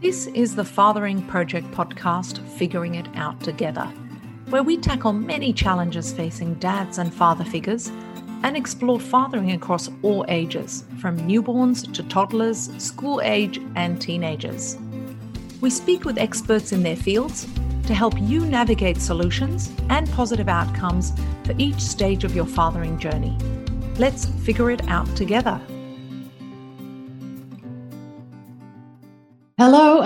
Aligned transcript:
This 0.00 0.28
is 0.28 0.56
the 0.56 0.64
Fathering 0.64 1.20
Project 1.26 1.70
podcast, 1.72 2.38
Figuring 2.56 2.94
It 2.94 3.06
Out 3.16 3.38
Together, 3.42 3.84
where 4.48 4.62
we 4.62 4.78
tackle 4.78 5.12
many 5.12 5.52
challenges 5.52 6.10
facing 6.10 6.54
dads 6.54 6.96
and 6.96 7.12
father 7.12 7.44
figures 7.44 7.88
and 8.42 8.56
explore 8.56 8.98
fathering 8.98 9.52
across 9.52 9.90
all 10.00 10.24
ages, 10.28 10.84
from 11.02 11.18
newborns 11.18 11.92
to 11.92 12.02
toddlers, 12.04 12.70
school 12.82 13.20
age, 13.20 13.60
and 13.76 14.00
teenagers. 14.00 14.78
We 15.60 15.68
speak 15.68 16.06
with 16.06 16.16
experts 16.16 16.72
in 16.72 16.82
their 16.82 16.96
fields 16.96 17.46
to 17.84 17.92
help 17.92 18.18
you 18.18 18.46
navigate 18.46 19.02
solutions 19.02 19.70
and 19.90 20.10
positive 20.12 20.48
outcomes 20.48 21.12
for 21.44 21.54
each 21.58 21.78
stage 21.78 22.24
of 22.24 22.34
your 22.34 22.46
fathering 22.46 22.98
journey. 22.98 23.36
Let's 23.98 24.24
figure 24.24 24.70
it 24.70 24.88
out 24.88 25.14
together. 25.14 25.60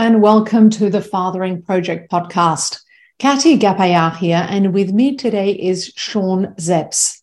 And 0.04 0.20
welcome 0.20 0.68
to 0.68 0.90
the 0.90 1.00
Fathering 1.00 1.62
Project 1.62 2.10
podcast. 2.12 2.78
Kati 3.18 3.58
Gapayar 3.58 4.14
here, 4.14 4.46
and 4.50 4.74
with 4.74 4.92
me 4.92 5.16
today 5.16 5.52
is 5.52 5.94
Sean 5.96 6.48
Szeps. 6.56 7.22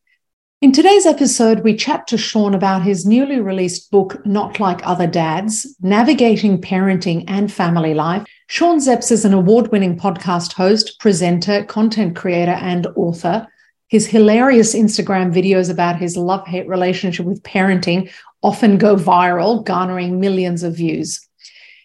In 0.61 0.71
today's 0.71 1.05
episode, 1.05 1.59
we 1.59 1.75
chat 1.75 2.07
to 2.07 2.17
Sean 2.17 2.55
about 2.55 2.81
his 2.81 3.05
newly 3.05 3.39
released 3.39 3.91
book, 3.91 4.25
Not 4.25 4.59
Like 4.59 4.81
Other 4.83 5.05
Dads 5.05 5.75
Navigating 5.81 6.59
Parenting 6.59 7.23
and 7.27 7.53
Family 7.53 7.93
Life. 7.93 8.25
Sean 8.47 8.79
Szeps 8.79 9.11
is 9.11 9.25
an 9.25 9.33
award 9.35 9.71
winning 9.71 9.95
podcast 9.95 10.53
host, 10.53 10.99
presenter, 10.99 11.63
content 11.65 12.15
creator, 12.15 12.57
and 12.59 12.87
author. 12.95 13.47
His 13.89 14.07
hilarious 14.07 14.73
Instagram 14.73 15.31
videos 15.31 15.69
about 15.69 15.99
his 15.99 16.17
love 16.17 16.47
hate 16.47 16.67
relationship 16.67 17.27
with 17.27 17.43
parenting 17.43 18.11
often 18.41 18.79
go 18.79 18.95
viral, 18.95 19.63
garnering 19.63 20.19
millions 20.19 20.63
of 20.63 20.77
views. 20.77 21.27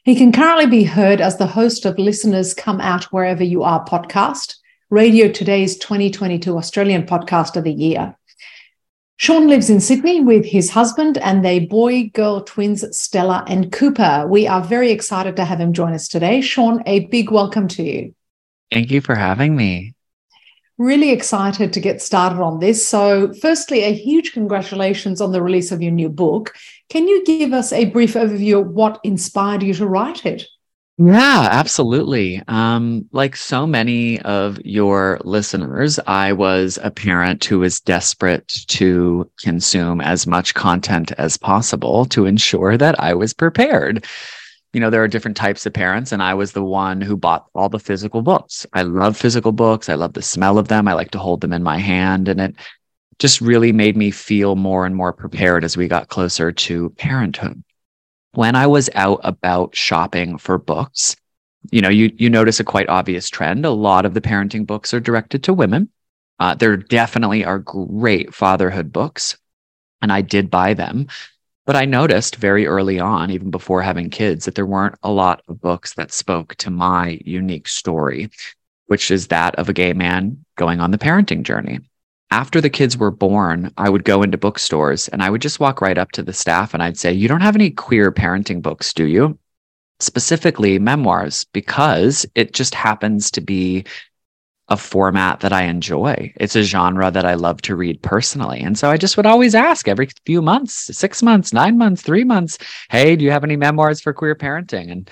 He 0.06 0.14
can 0.14 0.30
currently 0.30 0.66
be 0.66 0.84
heard 0.84 1.20
as 1.20 1.36
the 1.36 1.48
host 1.48 1.84
of 1.84 1.96
LISTNR's 1.96 2.54
Come 2.54 2.80
Out 2.80 3.06
Wherever 3.06 3.42
You 3.42 3.64
Are 3.64 3.84
podcast, 3.84 4.54
Radio 4.88 5.28
Today's 5.28 5.76
2022 5.78 6.56
Australian 6.56 7.06
Podcast 7.06 7.56
of 7.56 7.64
the 7.64 7.72
Year. 7.72 8.16
Sean 9.16 9.48
lives 9.48 9.68
in 9.68 9.80
Sydney 9.80 10.20
with 10.20 10.44
his 10.44 10.70
husband 10.70 11.18
and 11.18 11.44
their 11.44 11.60
boy 11.60 12.08
girl 12.14 12.44
twins, 12.44 12.84
Stella 12.96 13.44
and 13.48 13.72
Cooper. 13.72 14.28
We 14.28 14.46
are 14.46 14.62
very 14.62 14.92
excited 14.92 15.34
to 15.34 15.44
have 15.44 15.58
him 15.58 15.72
join 15.72 15.92
us 15.92 16.06
today. 16.06 16.40
Sean, 16.40 16.84
a 16.86 17.06
big 17.06 17.32
welcome 17.32 17.66
to 17.66 17.82
you. 17.82 18.14
Thank 18.70 18.92
you 18.92 19.00
for 19.00 19.16
having 19.16 19.56
me. 19.56 19.95
Really 20.78 21.10
excited 21.10 21.72
to 21.72 21.80
get 21.80 22.02
started 22.02 22.42
on 22.42 22.60
this. 22.60 22.86
So, 22.86 23.32
firstly, 23.34 23.82
a 23.84 23.94
huge 23.94 24.32
congratulations 24.32 25.20
on 25.22 25.32
the 25.32 25.42
release 25.42 25.72
of 25.72 25.80
your 25.80 25.92
new 25.92 26.10
book. 26.10 26.54
Can 26.90 27.08
you 27.08 27.24
give 27.24 27.52
us 27.52 27.72
a 27.72 27.86
brief 27.86 28.14
overview 28.14 28.60
of 28.60 28.68
what 28.68 29.00
inspired 29.02 29.62
you 29.62 29.72
to 29.74 29.86
write 29.86 30.26
it? 30.26 30.44
Yeah, 30.98 31.48
absolutely. 31.50 32.42
Um, 32.48 33.06
like 33.12 33.36
so 33.36 33.66
many 33.66 34.20
of 34.22 34.58
your 34.64 35.20
listeners, 35.24 35.98
I 36.06 36.32
was 36.32 36.78
a 36.82 36.90
parent 36.90 37.44
who 37.44 37.58
was 37.58 37.80
desperate 37.80 38.48
to 38.68 39.30
consume 39.42 40.00
as 40.00 40.26
much 40.26 40.54
content 40.54 41.12
as 41.18 41.36
possible 41.36 42.06
to 42.06 42.24
ensure 42.24 42.78
that 42.78 42.98
I 42.98 43.12
was 43.12 43.34
prepared 43.34 44.06
you 44.76 44.80
know, 44.80 44.90
there 44.90 45.02
are 45.02 45.08
different 45.08 45.38
types 45.38 45.64
of 45.64 45.72
parents, 45.72 46.12
and 46.12 46.22
I 46.22 46.34
was 46.34 46.52
the 46.52 46.62
one 46.62 47.00
who 47.00 47.16
bought 47.16 47.46
all 47.54 47.70
the 47.70 47.78
physical 47.78 48.20
books. 48.20 48.66
I 48.74 48.82
love 48.82 49.16
physical 49.16 49.52
books. 49.52 49.88
I 49.88 49.94
love 49.94 50.12
the 50.12 50.20
smell 50.20 50.58
of 50.58 50.68
them. 50.68 50.86
I 50.86 50.92
like 50.92 51.12
to 51.12 51.18
hold 51.18 51.40
them 51.40 51.54
in 51.54 51.62
my 51.62 51.78
hand. 51.78 52.28
And 52.28 52.38
it 52.38 52.54
just 53.18 53.40
really 53.40 53.72
made 53.72 53.96
me 53.96 54.10
feel 54.10 54.54
more 54.54 54.84
and 54.84 54.94
more 54.94 55.14
prepared 55.14 55.64
as 55.64 55.78
we 55.78 55.88
got 55.88 56.10
closer 56.10 56.52
to 56.52 56.90
parenthood. 56.90 57.64
When 58.32 58.54
I 58.54 58.66
was 58.66 58.90
out 58.94 59.20
about 59.24 59.74
shopping 59.74 60.36
for 60.36 60.58
books, 60.58 61.16
you 61.70 61.80
know, 61.80 61.88
you, 61.88 62.12
you 62.18 62.28
notice 62.28 62.60
a 62.60 62.64
quite 62.64 62.90
obvious 62.90 63.30
trend. 63.30 63.64
A 63.64 63.70
lot 63.70 64.04
of 64.04 64.12
the 64.12 64.20
parenting 64.20 64.66
books 64.66 64.92
are 64.92 65.00
directed 65.00 65.42
to 65.44 65.54
women. 65.54 65.88
Uh, 66.38 66.54
there 66.54 66.76
definitely 66.76 67.46
are 67.46 67.60
great 67.60 68.34
fatherhood 68.34 68.92
books, 68.92 69.38
and 70.02 70.12
I 70.12 70.20
did 70.20 70.50
buy 70.50 70.74
them. 70.74 71.06
But 71.66 71.74
I 71.74 71.84
noticed 71.84 72.36
very 72.36 72.64
early 72.64 73.00
on, 73.00 73.30
even 73.32 73.50
before 73.50 73.82
having 73.82 74.08
kids, 74.08 74.44
that 74.44 74.54
there 74.54 74.64
weren't 74.64 74.94
a 75.02 75.10
lot 75.10 75.42
of 75.48 75.60
books 75.60 75.94
that 75.94 76.12
spoke 76.12 76.54
to 76.56 76.70
my 76.70 77.18
unique 77.24 77.66
story, 77.66 78.30
which 78.86 79.10
is 79.10 79.26
that 79.26 79.56
of 79.56 79.68
a 79.68 79.72
gay 79.72 79.92
man 79.92 80.44
going 80.56 80.80
on 80.80 80.92
the 80.92 80.98
parenting 80.98 81.42
journey. 81.42 81.80
After 82.30 82.60
the 82.60 82.70
kids 82.70 82.96
were 82.96 83.10
born, 83.10 83.72
I 83.76 83.88
would 83.88 84.04
go 84.04 84.22
into 84.22 84.38
bookstores 84.38 85.08
and 85.08 85.22
I 85.22 85.30
would 85.30 85.42
just 85.42 85.58
walk 85.58 85.80
right 85.80 85.98
up 85.98 86.12
to 86.12 86.22
the 86.22 86.32
staff 86.32 86.72
and 86.72 86.82
I'd 86.82 86.98
say, 86.98 87.12
You 87.12 87.26
don't 87.26 87.40
have 87.40 87.56
any 87.56 87.70
queer 87.70 88.12
parenting 88.12 88.62
books, 88.62 88.92
do 88.92 89.04
you? 89.04 89.36
Specifically 89.98 90.78
memoirs, 90.78 91.46
because 91.52 92.26
it 92.36 92.52
just 92.52 92.76
happens 92.76 93.30
to 93.32 93.40
be 93.40 93.84
a 94.68 94.76
format 94.76 95.40
that 95.40 95.52
I 95.52 95.62
enjoy. 95.62 96.32
It's 96.36 96.56
a 96.56 96.62
genre 96.62 97.10
that 97.10 97.24
I 97.24 97.34
love 97.34 97.62
to 97.62 97.76
read 97.76 98.02
personally. 98.02 98.60
And 98.60 98.76
so 98.76 98.90
I 98.90 98.96
just 98.96 99.16
would 99.16 99.26
always 99.26 99.54
ask 99.54 99.86
every 99.86 100.08
few 100.24 100.42
months, 100.42 100.96
six 100.96 101.22
months, 101.22 101.52
nine 101.52 101.78
months, 101.78 102.02
three 102.02 102.24
months, 102.24 102.58
hey, 102.90 103.14
do 103.14 103.24
you 103.24 103.30
have 103.30 103.44
any 103.44 103.56
memoirs 103.56 104.00
for 104.00 104.12
queer 104.12 104.34
parenting? 104.34 104.90
And 104.90 105.10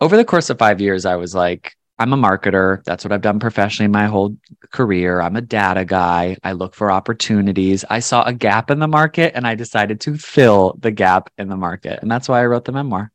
over 0.00 0.16
the 0.16 0.24
course 0.24 0.50
of 0.50 0.58
five 0.58 0.80
years, 0.80 1.04
I 1.04 1.16
was 1.16 1.34
like, 1.34 1.74
I'm 1.98 2.12
a 2.12 2.16
marketer. 2.16 2.82
That's 2.84 3.04
what 3.04 3.12
I've 3.12 3.22
done 3.22 3.38
professionally 3.38 3.88
my 3.88 4.06
whole 4.06 4.36
career. 4.70 5.20
I'm 5.20 5.36
a 5.36 5.40
data 5.40 5.84
guy. 5.84 6.36
I 6.42 6.52
look 6.52 6.74
for 6.74 6.90
opportunities. 6.90 7.84
I 7.88 8.00
saw 8.00 8.24
a 8.24 8.32
gap 8.32 8.70
in 8.70 8.78
the 8.78 8.88
market 8.88 9.34
and 9.34 9.46
I 9.46 9.54
decided 9.54 10.00
to 10.02 10.16
fill 10.16 10.76
the 10.80 10.90
gap 10.90 11.30
in 11.38 11.48
the 11.48 11.56
market. 11.56 12.00
And 12.02 12.10
that's 12.10 12.28
why 12.28 12.40
I 12.40 12.46
wrote 12.46 12.64
the 12.64 12.72
memoir. 12.72 13.12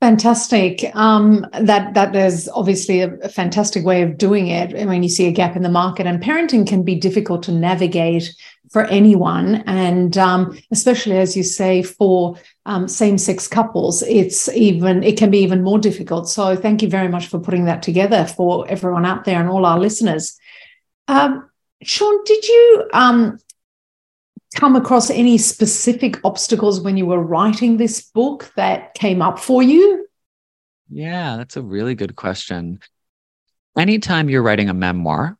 Fantastic. 0.00 0.96
Um, 0.96 1.46
that 1.60 1.92
that 1.92 2.16
is 2.16 2.48
obviously 2.54 3.02
a, 3.02 3.12
a, 3.16 3.28
fantastic 3.28 3.84
way 3.84 4.00
of 4.00 4.16
doing 4.16 4.46
it. 4.46 4.74
I 4.74 4.86
mean, 4.86 5.02
you 5.02 5.10
see 5.10 5.26
a 5.26 5.32
gap 5.32 5.56
in 5.56 5.62
the 5.62 5.68
market, 5.68 6.06
and 6.06 6.22
parenting 6.22 6.66
can 6.66 6.82
be 6.82 6.94
difficult 6.94 7.42
to 7.44 7.52
navigate 7.52 8.34
for 8.70 8.86
anyone, 8.86 9.56
and 9.66 10.16
um, 10.16 10.58
especially 10.70 11.18
as 11.18 11.36
you 11.36 11.42
say 11.42 11.82
for 11.82 12.36
um, 12.64 12.88
same-sex 12.88 13.46
couples, 13.46 14.00
it's 14.04 14.48
even 14.50 15.02
it 15.02 15.18
can 15.18 15.30
be 15.30 15.40
even 15.40 15.62
more 15.62 15.78
difficult. 15.78 16.30
So, 16.30 16.56
thank 16.56 16.80
you 16.80 16.88
very 16.88 17.08
much 17.08 17.26
for 17.26 17.38
putting 17.38 17.66
that 17.66 17.82
together 17.82 18.24
for 18.24 18.66
everyone 18.68 19.04
out 19.04 19.26
there 19.26 19.38
and 19.38 19.50
all 19.50 19.66
our 19.66 19.78
listeners. 19.78 20.38
Um, 21.08 21.50
Sean, 21.82 22.24
did 22.24 22.48
you 22.48 22.88
um, 22.94 23.38
come 24.54 24.76
across 24.76 25.10
any 25.10 25.38
specific 25.38 26.18
obstacles 26.24 26.80
when 26.80 26.96
you 26.96 27.06
were 27.06 27.22
writing 27.22 27.76
this 27.76 28.02
book 28.02 28.52
that 28.56 28.94
came 28.94 29.22
up 29.22 29.38
for 29.38 29.62
you? 29.62 30.06
Yeah, 30.88 31.36
that's 31.36 31.56
a 31.56 31.62
really 31.62 31.94
good 31.94 32.16
question. 32.16 32.80
Anytime 33.78 34.28
you're 34.28 34.42
writing 34.42 34.68
a 34.68 34.74
memoir, 34.74 35.38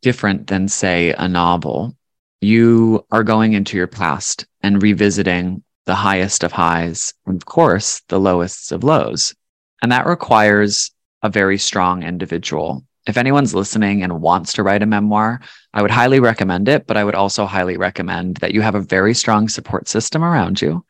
different 0.00 0.46
than, 0.46 0.68
say, 0.68 1.12
a 1.12 1.28
novel, 1.28 1.96
you 2.40 3.04
are 3.10 3.24
going 3.24 3.54
into 3.54 3.76
your 3.76 3.88
past 3.88 4.46
and 4.62 4.82
revisiting 4.82 5.64
the 5.86 5.94
highest 5.94 6.44
of 6.44 6.52
highs, 6.52 7.14
and 7.26 7.36
of 7.36 7.46
course, 7.46 8.02
the 8.08 8.20
lowest 8.20 8.72
of 8.72 8.84
lows. 8.84 9.34
And 9.82 9.90
that 9.92 10.06
requires 10.06 10.92
a 11.22 11.28
very 11.28 11.58
strong 11.58 12.02
individual 12.02 12.84
if 13.06 13.16
anyone's 13.16 13.54
listening 13.54 14.02
and 14.02 14.20
wants 14.20 14.52
to 14.54 14.62
write 14.62 14.82
a 14.82 14.86
memoir, 14.86 15.40
I 15.72 15.82
would 15.82 15.90
highly 15.90 16.20
recommend 16.20 16.68
it, 16.68 16.86
but 16.86 16.96
I 16.96 17.04
would 17.04 17.14
also 17.14 17.46
highly 17.46 17.76
recommend 17.76 18.38
that 18.38 18.52
you 18.52 18.62
have 18.62 18.74
a 18.74 18.80
very 18.80 19.14
strong 19.14 19.48
support 19.48 19.88
system 19.88 20.24
around 20.24 20.60
you. 20.60 20.84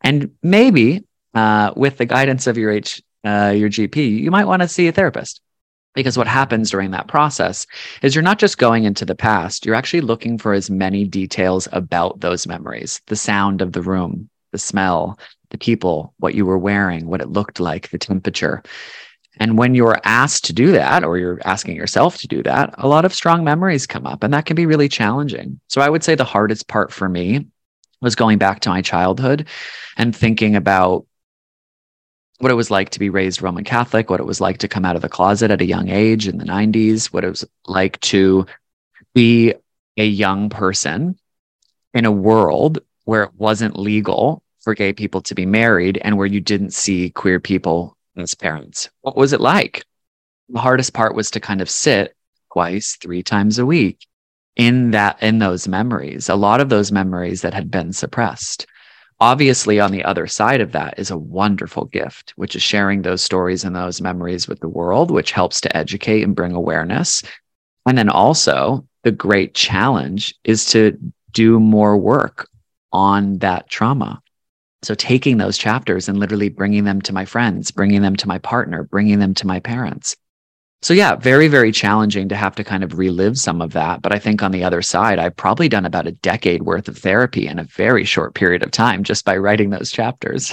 And 0.00 0.30
maybe 0.42 1.04
uh, 1.34 1.72
with 1.76 1.98
the 1.98 2.06
guidance 2.06 2.46
of 2.46 2.56
your 2.56 2.70
H, 2.70 3.02
uh, 3.24 3.52
your 3.54 3.68
GP, 3.68 4.18
you 4.18 4.30
might 4.30 4.46
want 4.46 4.62
to 4.62 4.68
see 4.68 4.88
a 4.88 4.92
therapist. 4.92 5.40
Because 5.94 6.16
what 6.16 6.26
happens 6.26 6.70
during 6.70 6.92
that 6.92 7.06
process 7.06 7.66
is 8.00 8.14
you're 8.14 8.22
not 8.22 8.38
just 8.38 8.56
going 8.56 8.84
into 8.84 9.04
the 9.04 9.14
past, 9.14 9.66
you're 9.66 9.74
actually 9.74 10.00
looking 10.00 10.38
for 10.38 10.54
as 10.54 10.70
many 10.70 11.04
details 11.04 11.68
about 11.70 12.20
those 12.20 12.46
memories 12.46 13.02
the 13.08 13.16
sound 13.16 13.60
of 13.60 13.72
the 13.72 13.82
room, 13.82 14.30
the 14.52 14.58
smell, 14.58 15.18
the 15.50 15.58
people, 15.58 16.14
what 16.16 16.34
you 16.34 16.46
were 16.46 16.56
wearing, 16.58 17.06
what 17.06 17.20
it 17.20 17.28
looked 17.28 17.60
like, 17.60 17.90
the 17.90 17.98
temperature. 17.98 18.62
And 19.38 19.56
when 19.56 19.74
you're 19.74 19.98
asked 20.04 20.44
to 20.44 20.52
do 20.52 20.72
that, 20.72 21.04
or 21.04 21.16
you're 21.18 21.40
asking 21.44 21.76
yourself 21.76 22.18
to 22.18 22.28
do 22.28 22.42
that, 22.42 22.74
a 22.78 22.86
lot 22.86 23.04
of 23.04 23.14
strong 23.14 23.44
memories 23.44 23.86
come 23.86 24.06
up, 24.06 24.22
and 24.22 24.32
that 24.34 24.44
can 24.44 24.56
be 24.56 24.66
really 24.66 24.88
challenging. 24.88 25.58
So 25.68 25.80
I 25.80 25.88
would 25.88 26.04
say 26.04 26.14
the 26.14 26.24
hardest 26.24 26.68
part 26.68 26.92
for 26.92 27.08
me 27.08 27.46
was 28.00 28.14
going 28.14 28.38
back 28.38 28.60
to 28.60 28.68
my 28.68 28.82
childhood 28.82 29.48
and 29.96 30.14
thinking 30.14 30.56
about 30.56 31.06
what 32.38 32.50
it 32.50 32.56
was 32.56 32.70
like 32.70 32.90
to 32.90 32.98
be 32.98 33.08
raised 33.08 33.40
Roman 33.40 33.64
Catholic, 33.64 34.10
what 34.10 34.20
it 34.20 34.26
was 34.26 34.40
like 34.40 34.58
to 34.58 34.68
come 34.68 34.84
out 34.84 34.96
of 34.96 35.02
the 35.02 35.08
closet 35.08 35.50
at 35.50 35.60
a 35.60 35.66
young 35.66 35.88
age 35.88 36.26
in 36.26 36.38
the 36.38 36.44
90s, 36.44 37.06
what 37.06 37.24
it 37.24 37.28
was 37.28 37.44
like 37.66 38.00
to 38.00 38.46
be 39.14 39.54
a 39.96 40.04
young 40.04 40.50
person 40.50 41.16
in 41.94 42.04
a 42.04 42.12
world 42.12 42.80
where 43.04 43.22
it 43.22 43.30
wasn't 43.36 43.78
legal 43.78 44.42
for 44.60 44.74
gay 44.74 44.92
people 44.92 45.20
to 45.22 45.34
be 45.34 45.46
married 45.46 45.98
and 46.02 46.16
where 46.16 46.26
you 46.26 46.40
didn't 46.40 46.72
see 46.72 47.10
queer 47.10 47.38
people 47.38 47.96
as 48.16 48.34
parents. 48.34 48.90
What 49.00 49.16
was 49.16 49.32
it 49.32 49.40
like? 49.40 49.84
The 50.48 50.60
hardest 50.60 50.92
part 50.92 51.14
was 51.14 51.30
to 51.30 51.40
kind 51.40 51.60
of 51.60 51.70
sit 51.70 52.14
twice, 52.52 52.96
three 52.96 53.22
times 53.22 53.58
a 53.58 53.66
week 53.66 54.06
in 54.56 54.90
that, 54.90 55.22
in 55.22 55.38
those 55.38 55.66
memories, 55.66 56.28
a 56.28 56.34
lot 56.34 56.60
of 56.60 56.68
those 56.68 56.92
memories 56.92 57.40
that 57.40 57.54
had 57.54 57.70
been 57.70 57.92
suppressed. 57.92 58.66
obviously, 59.22 59.78
on 59.78 59.92
the 59.92 60.04
other 60.04 60.26
side 60.26 60.60
of 60.60 60.72
that 60.72 60.98
is 60.98 61.12
a 61.12 61.16
wonderful 61.16 61.84
gift, 61.84 62.32
which 62.34 62.56
is 62.56 62.62
sharing 62.62 63.02
those 63.02 63.22
stories 63.22 63.62
and 63.62 63.74
those 63.76 64.00
memories 64.00 64.48
with 64.48 64.58
the 64.58 64.68
world, 64.68 65.12
which 65.12 65.30
helps 65.30 65.60
to 65.60 65.76
educate 65.76 66.22
and 66.22 66.34
bring 66.34 66.52
awareness. 66.52 67.22
And 67.86 67.96
then 67.96 68.08
also, 68.08 68.84
the 69.04 69.12
great 69.12 69.54
challenge 69.54 70.34
is 70.42 70.64
to 70.66 70.98
do 71.30 71.60
more 71.60 71.96
work 71.96 72.48
on 72.92 73.38
that 73.38 73.68
trauma. 73.68 74.21
So, 74.82 74.94
taking 74.94 75.38
those 75.38 75.58
chapters 75.58 76.08
and 76.08 76.18
literally 76.18 76.48
bringing 76.48 76.84
them 76.84 77.00
to 77.02 77.12
my 77.12 77.24
friends, 77.24 77.70
bringing 77.70 78.02
them 78.02 78.16
to 78.16 78.28
my 78.28 78.38
partner, 78.38 78.82
bringing 78.84 79.20
them 79.20 79.34
to 79.34 79.46
my 79.46 79.60
parents. 79.60 80.16
So, 80.82 80.92
yeah, 80.92 81.14
very, 81.14 81.46
very 81.46 81.70
challenging 81.70 82.28
to 82.30 82.36
have 82.36 82.56
to 82.56 82.64
kind 82.64 82.82
of 82.82 82.98
relive 82.98 83.38
some 83.38 83.62
of 83.62 83.72
that. 83.74 84.02
But 84.02 84.12
I 84.12 84.18
think 84.18 84.42
on 84.42 84.50
the 84.50 84.64
other 84.64 84.82
side, 84.82 85.20
I've 85.20 85.36
probably 85.36 85.68
done 85.68 85.86
about 85.86 86.08
a 86.08 86.12
decade 86.12 86.62
worth 86.62 86.88
of 86.88 86.98
therapy 86.98 87.46
in 87.46 87.60
a 87.60 87.64
very 87.64 88.04
short 88.04 88.34
period 88.34 88.64
of 88.64 88.72
time 88.72 89.04
just 89.04 89.24
by 89.24 89.36
writing 89.36 89.70
those 89.70 89.92
chapters. 89.92 90.52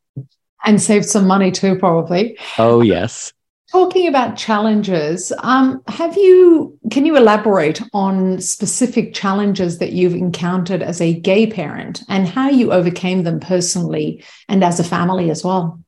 and 0.64 0.82
saved 0.82 1.06
some 1.06 1.28
money 1.28 1.52
too, 1.52 1.78
probably. 1.78 2.36
Oh, 2.58 2.80
yes. 2.80 3.32
Talking 3.72 4.06
about 4.06 4.36
challenges, 4.36 5.32
um, 5.38 5.82
have 5.88 6.14
you, 6.14 6.78
can 6.90 7.06
you 7.06 7.16
elaborate 7.16 7.80
on 7.94 8.38
specific 8.38 9.14
challenges 9.14 9.78
that 9.78 9.92
you've 9.92 10.12
encountered 10.12 10.82
as 10.82 11.00
a 11.00 11.18
gay 11.18 11.46
parent 11.46 12.02
and 12.06 12.28
how 12.28 12.50
you 12.50 12.70
overcame 12.70 13.22
them 13.22 13.40
personally 13.40 14.22
and 14.46 14.62
as 14.62 14.78
a 14.78 14.84
family 14.84 15.30
as 15.30 15.42
well? 15.42 15.80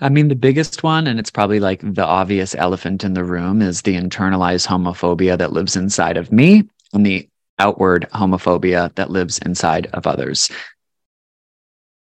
I 0.00 0.08
mean, 0.08 0.26
the 0.26 0.34
biggest 0.34 0.82
one, 0.82 1.06
and 1.06 1.20
it's 1.20 1.30
probably 1.30 1.60
like 1.60 1.82
the 1.82 2.04
obvious 2.04 2.52
elephant 2.56 3.04
in 3.04 3.14
the 3.14 3.22
room, 3.22 3.62
is 3.62 3.82
the 3.82 3.94
internalized 3.94 4.66
homophobia 4.66 5.38
that 5.38 5.52
lives 5.52 5.76
inside 5.76 6.16
of 6.16 6.32
me 6.32 6.64
and 6.92 7.06
the 7.06 7.28
outward 7.60 8.08
homophobia 8.12 8.92
that 8.96 9.08
lives 9.08 9.38
inside 9.38 9.86
of 9.92 10.08
others. 10.08 10.50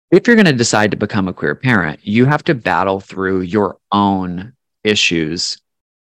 If 0.09 0.25
you're 0.25 0.35
going 0.35 0.47
to 0.47 0.53
decide 0.53 0.89
to 0.89 0.97
become 0.97 1.27
a 1.27 1.33
queer 1.33 1.53
parent, 1.53 1.99
you 2.01 2.25
have 2.25 2.43
to 2.45 2.55
battle 2.55 2.99
through 2.99 3.41
your 3.41 3.77
own 3.91 4.53
issues 4.83 5.57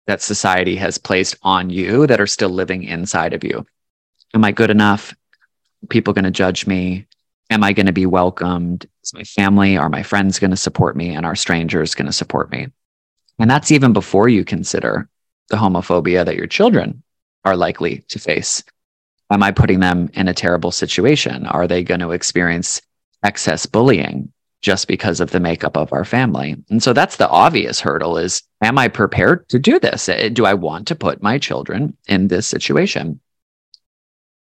that 0.07 0.23
society 0.23 0.77
has 0.77 0.99
placed 0.99 1.37
on 1.43 1.71
you 1.71 2.07
that 2.07 2.21
are 2.21 2.27
still 2.27 2.51
living 2.51 2.85
inside 2.85 3.33
of 3.33 3.45
you. 3.45 3.65
Am 4.35 4.45
I 4.45 4.53
good 4.53 4.71
enough? 4.71 5.15
People 5.89 6.13
going 6.13 6.25
to 6.25 6.31
judge 6.31 6.67
me? 6.67 7.07
Am 7.51 7.63
I 7.63 7.73
going 7.73 7.87
to 7.87 7.93
be 7.93 8.07
welcomed? 8.07 8.87
Is 9.03 9.15
my 9.15 9.25
family 9.25 9.79
or 9.79 9.89
my 9.89 10.03
friends 10.03 10.39
going 10.39 10.51
to 10.51 10.57
support 10.57 10.97
me? 10.97 11.15
And 11.15 11.25
are 11.25 11.37
strangers 11.37 11.95
going 11.95 12.07
to 12.07 12.13
support 12.13 12.51
me? 12.51 12.69
And 13.39 13.51
that's 13.51 13.71
even 13.71 13.93
before 13.93 14.29
you 14.29 14.45
consider 14.45 15.09
the 15.49 15.57
homophobia 15.57 16.25
that 16.25 16.37
your 16.37 16.47
children 16.47 17.03
are 17.45 17.57
likely 17.57 18.05
to 18.09 18.19
face. 18.19 18.65
Am 19.31 19.43
I 19.43 19.51
putting 19.51 19.81
them 19.81 20.11
in 20.15 20.29
a 20.29 20.35
terrible 20.35 20.71
situation? 20.71 21.47
Are 21.47 21.67
they 21.67 21.83
going 21.83 22.01
to 22.01 22.13
experience 22.13 22.81
excess 23.23 23.67
bullying? 23.67 24.33
Just 24.65 24.89
because 24.89 25.21
of 25.21 25.31
the 25.31 25.39
makeup 25.39 25.77
of 25.77 25.93
our 25.93 26.07
family. 26.07 26.57
And 26.71 26.83
so 26.83 26.95
that's 26.95 27.17
the 27.17 27.29
obvious 27.29 27.81
hurdle 27.81 28.17
is 28.17 28.43
am 28.63 28.79
I 28.79 28.89
prepared 28.89 29.47
to 29.51 29.59
do 29.59 29.79
this? 29.79 30.09
Eh, 30.09 30.31
do 30.31 30.47
I 30.47 30.55
want 30.55 30.89
to 30.89 30.97
put 30.97 31.23
my 31.23 31.39
children 31.39 31.95
in 32.09 32.29
this 32.29 32.47
situation? 32.47 33.21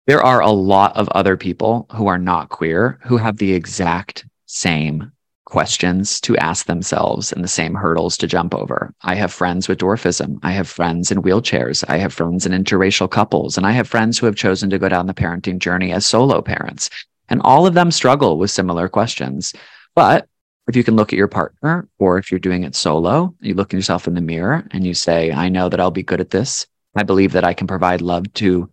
There 0.07 0.23
are 0.23 0.41
a 0.41 0.49
lot 0.49 0.97
of 0.97 1.07
other 1.09 1.37
people 1.37 1.85
who 1.93 2.07
are 2.07 2.17
not 2.17 2.49
queer 2.49 2.99
who 3.03 3.17
have 3.17 3.37
the 3.37 3.53
exact 3.53 4.25
same 4.47 5.11
questions 5.45 6.19
to 6.21 6.35
ask 6.37 6.65
themselves 6.65 7.31
and 7.31 7.43
the 7.43 7.47
same 7.47 7.75
hurdles 7.75 8.17
to 8.17 8.27
jump 8.27 8.55
over. 8.55 8.91
I 9.03 9.13
have 9.13 9.31
friends 9.31 9.67
with 9.67 9.77
dwarfism. 9.77 10.39
I 10.41 10.51
have 10.51 10.67
friends 10.67 11.11
in 11.11 11.21
wheelchairs. 11.21 11.83
I 11.87 11.97
have 11.97 12.13
friends 12.13 12.47
in 12.47 12.51
interracial 12.51 13.09
couples. 13.09 13.57
And 13.57 13.65
I 13.67 13.71
have 13.73 13.87
friends 13.87 14.17
who 14.17 14.25
have 14.25 14.35
chosen 14.35 14.71
to 14.71 14.79
go 14.79 14.89
down 14.89 15.05
the 15.05 15.13
parenting 15.13 15.59
journey 15.59 15.91
as 15.91 16.07
solo 16.07 16.41
parents. 16.41 16.89
And 17.29 17.41
all 17.43 17.67
of 17.67 17.75
them 17.75 17.91
struggle 17.91 18.39
with 18.39 18.49
similar 18.49 18.89
questions. 18.89 19.53
But 19.95 20.27
if 20.67 20.75
you 20.75 20.83
can 20.83 20.95
look 20.95 21.11
at 21.11 21.17
your 21.17 21.27
partner, 21.27 21.87
or 21.97 22.17
if 22.17 22.31
you're 22.31 22.39
doing 22.39 22.63
it 22.63 22.75
solo, 22.75 23.35
you 23.41 23.55
look 23.55 23.73
at 23.73 23.77
yourself 23.77 24.07
in 24.07 24.13
the 24.13 24.21
mirror 24.21 24.67
and 24.71 24.85
you 24.85 24.93
say, 24.93 25.31
I 25.31 25.49
know 25.49 25.67
that 25.67 25.79
I'll 25.79 25.91
be 25.91 26.03
good 26.03 26.21
at 26.21 26.29
this. 26.29 26.67
I 26.95 27.03
believe 27.03 27.31
that 27.33 27.43
I 27.43 27.53
can 27.53 27.67
provide 27.67 28.01
love 28.01 28.31
to 28.33 28.71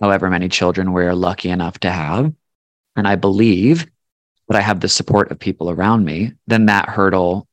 however 0.00 0.30
many 0.30 0.48
children 0.48 0.92
we're 0.92 1.14
lucky 1.14 1.50
enough 1.50 1.78
to 1.80 1.90
have. 1.90 2.32
And 2.96 3.08
I 3.08 3.16
believe 3.16 3.86
that 4.48 4.56
I 4.56 4.60
have 4.60 4.80
the 4.80 4.88
support 4.88 5.30
of 5.30 5.38
people 5.38 5.70
around 5.70 6.04
me, 6.04 6.32
then 6.46 6.66
that 6.66 6.88
hurdle 6.88 7.46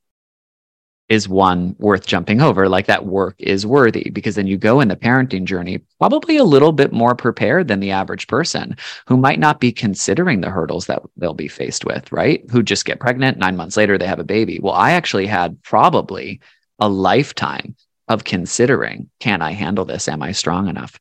is 1.09 1.30
one 1.30 1.75
worth 1.80 2.06
jumping 2.06 2.42
over. 2.42 2.68
Like 2.68 2.88
that 2.88 3.06
work 3.06 3.36
is 3.39 3.65
worthy 3.65 4.09
because 4.09 4.36
then 4.36 4.48
you 4.48 4.57
go 4.57 4.81
in 4.81 4.89
the 4.89 4.95
parenting 4.95 5.45
journey 5.45 5.80
probably 6.00 6.38
a 6.38 6.44
little 6.44 6.74
bit 6.74 6.92
more 6.92 7.15
prepared 7.15 7.68
than 7.68 7.80
the 7.80 7.92
average 7.92 8.27
person 8.27 8.75
who 9.07 9.15
might 9.15 9.39
not 9.39 9.59
be 9.59 9.71
considering 9.71 10.42
the 10.42 10.50
hurdles 10.50 10.88
that 10.88 11.01
they'll 11.15 11.33
be 11.33 11.48
faced 11.48 11.86
with, 11.86 12.12
right? 12.12 12.44
Who 12.51 12.62
just 12.62 12.86
get 12.86 13.00
pregnant, 13.00 13.38
nine 13.38 13.56
months 13.56 13.77
later, 13.77 13.98
they 13.98 14.07
have 14.07 14.19
a 14.19 14.25
baby. 14.25 14.59
Well, 14.62 14.74
I 14.74 14.92
actually 14.92 15.27
had 15.27 15.62
probably 15.63 16.42
a 16.80 16.89
lifetime 16.89 17.75
of 18.09 18.24
considering 18.24 19.09
can 19.19 19.42
I 19.42 19.51
handle 19.51 19.86
this? 19.86 20.07
Am 20.07 20.21
I 20.21 20.33
strong 20.33 20.68
enough? 20.68 21.00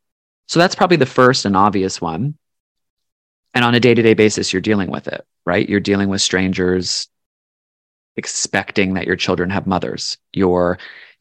So 0.49 0.61
that's 0.61 0.75
probably 0.77 0.97
the 0.99 1.07
first 1.07 1.45
and 1.45 1.57
obvious 1.57 2.01
one. 2.01 2.37
And 3.55 3.65
on 3.65 3.75
a 3.75 3.81
day 3.81 3.95
to 3.95 4.03
day 4.03 4.15
basis, 4.15 4.53
you're 4.53 4.63
dealing 4.63 4.91
with 4.91 5.09
it, 5.09 5.27
right? 5.45 5.69
You're 5.69 5.81
dealing 5.81 6.09
with 6.09 6.21
strangers, 6.21 7.09
expecting 8.17 8.95
that 8.95 9.07
your 9.07 9.17
children 9.17 9.51
have 9.51 9.67
mothers. 9.67 10.19
You're 10.33 10.79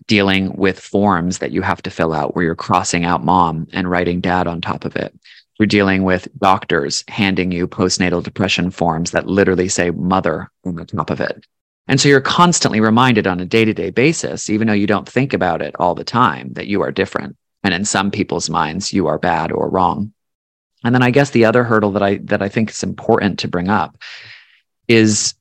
dealing 0.08 0.54
with 0.56 0.80
forms 0.80 1.40
that 1.40 1.52
you 1.52 1.62
have 1.62 1.82
to 1.84 1.90
fill 1.90 2.14
out 2.14 2.36
where 2.36 2.46
you're 2.46 2.56
crossing 2.56 3.06
out 3.06 3.24
mom 3.24 3.68
and 3.74 3.90
writing 3.90 4.22
dad 4.22 4.48
on 4.48 4.62
top 4.62 4.86
of 4.86 4.96
it. 4.96 5.18
You're 5.60 5.68
dealing 5.68 6.04
with 6.04 6.28
doctors 6.40 7.04
handing 7.08 7.52
you 7.52 7.68
postnatal 7.68 8.22
depression 8.22 8.72
forms 8.72 9.12
that 9.12 9.28
literally 9.28 9.70
say 9.70 9.90
mother 9.92 10.52
on 10.66 10.76
the 10.76 10.86
top 10.86 11.10
of 11.10 11.22
it. 11.22 11.46
And 11.88 12.02
so 12.02 12.10
you're 12.10 12.22
constantly 12.22 12.82
reminded 12.82 13.28
on 13.28 13.40
a 13.40 13.46
day 13.46 13.64
to 13.64 13.74
day 13.74 13.90
basis, 13.90 14.50
even 14.50 14.68
though 14.68 14.74
you 14.74 14.88
don't 14.88 15.08
think 15.08 15.34
about 15.34 15.62
it 15.62 15.76
all 15.80 15.96
the 15.96 16.04
time, 16.04 16.52
that 16.54 16.68
you 16.68 16.82
are 16.82 16.92
different. 16.92 17.38
And 17.64 17.74
in 17.74 17.86
some 17.86 18.12
people's 18.12 18.50
minds, 18.50 18.92
you 18.92 19.08
are 19.08 19.18
bad 19.18 19.52
or 19.52 19.70
wrong. 19.70 20.14
And 20.84 20.94
then 20.94 21.04
I 21.04 21.12
guess 21.12 21.32
the 21.32 21.46
other 21.46 21.64
hurdle 21.64 21.92
that 21.94 22.04
I, 22.04 22.18
that 22.26 22.42
I 22.42 22.50
think 22.50 22.70
is 22.70 22.84
important 22.84 23.40
to 23.40 23.48
bring 23.48 23.70
up 23.70 23.98
is 24.88 25.34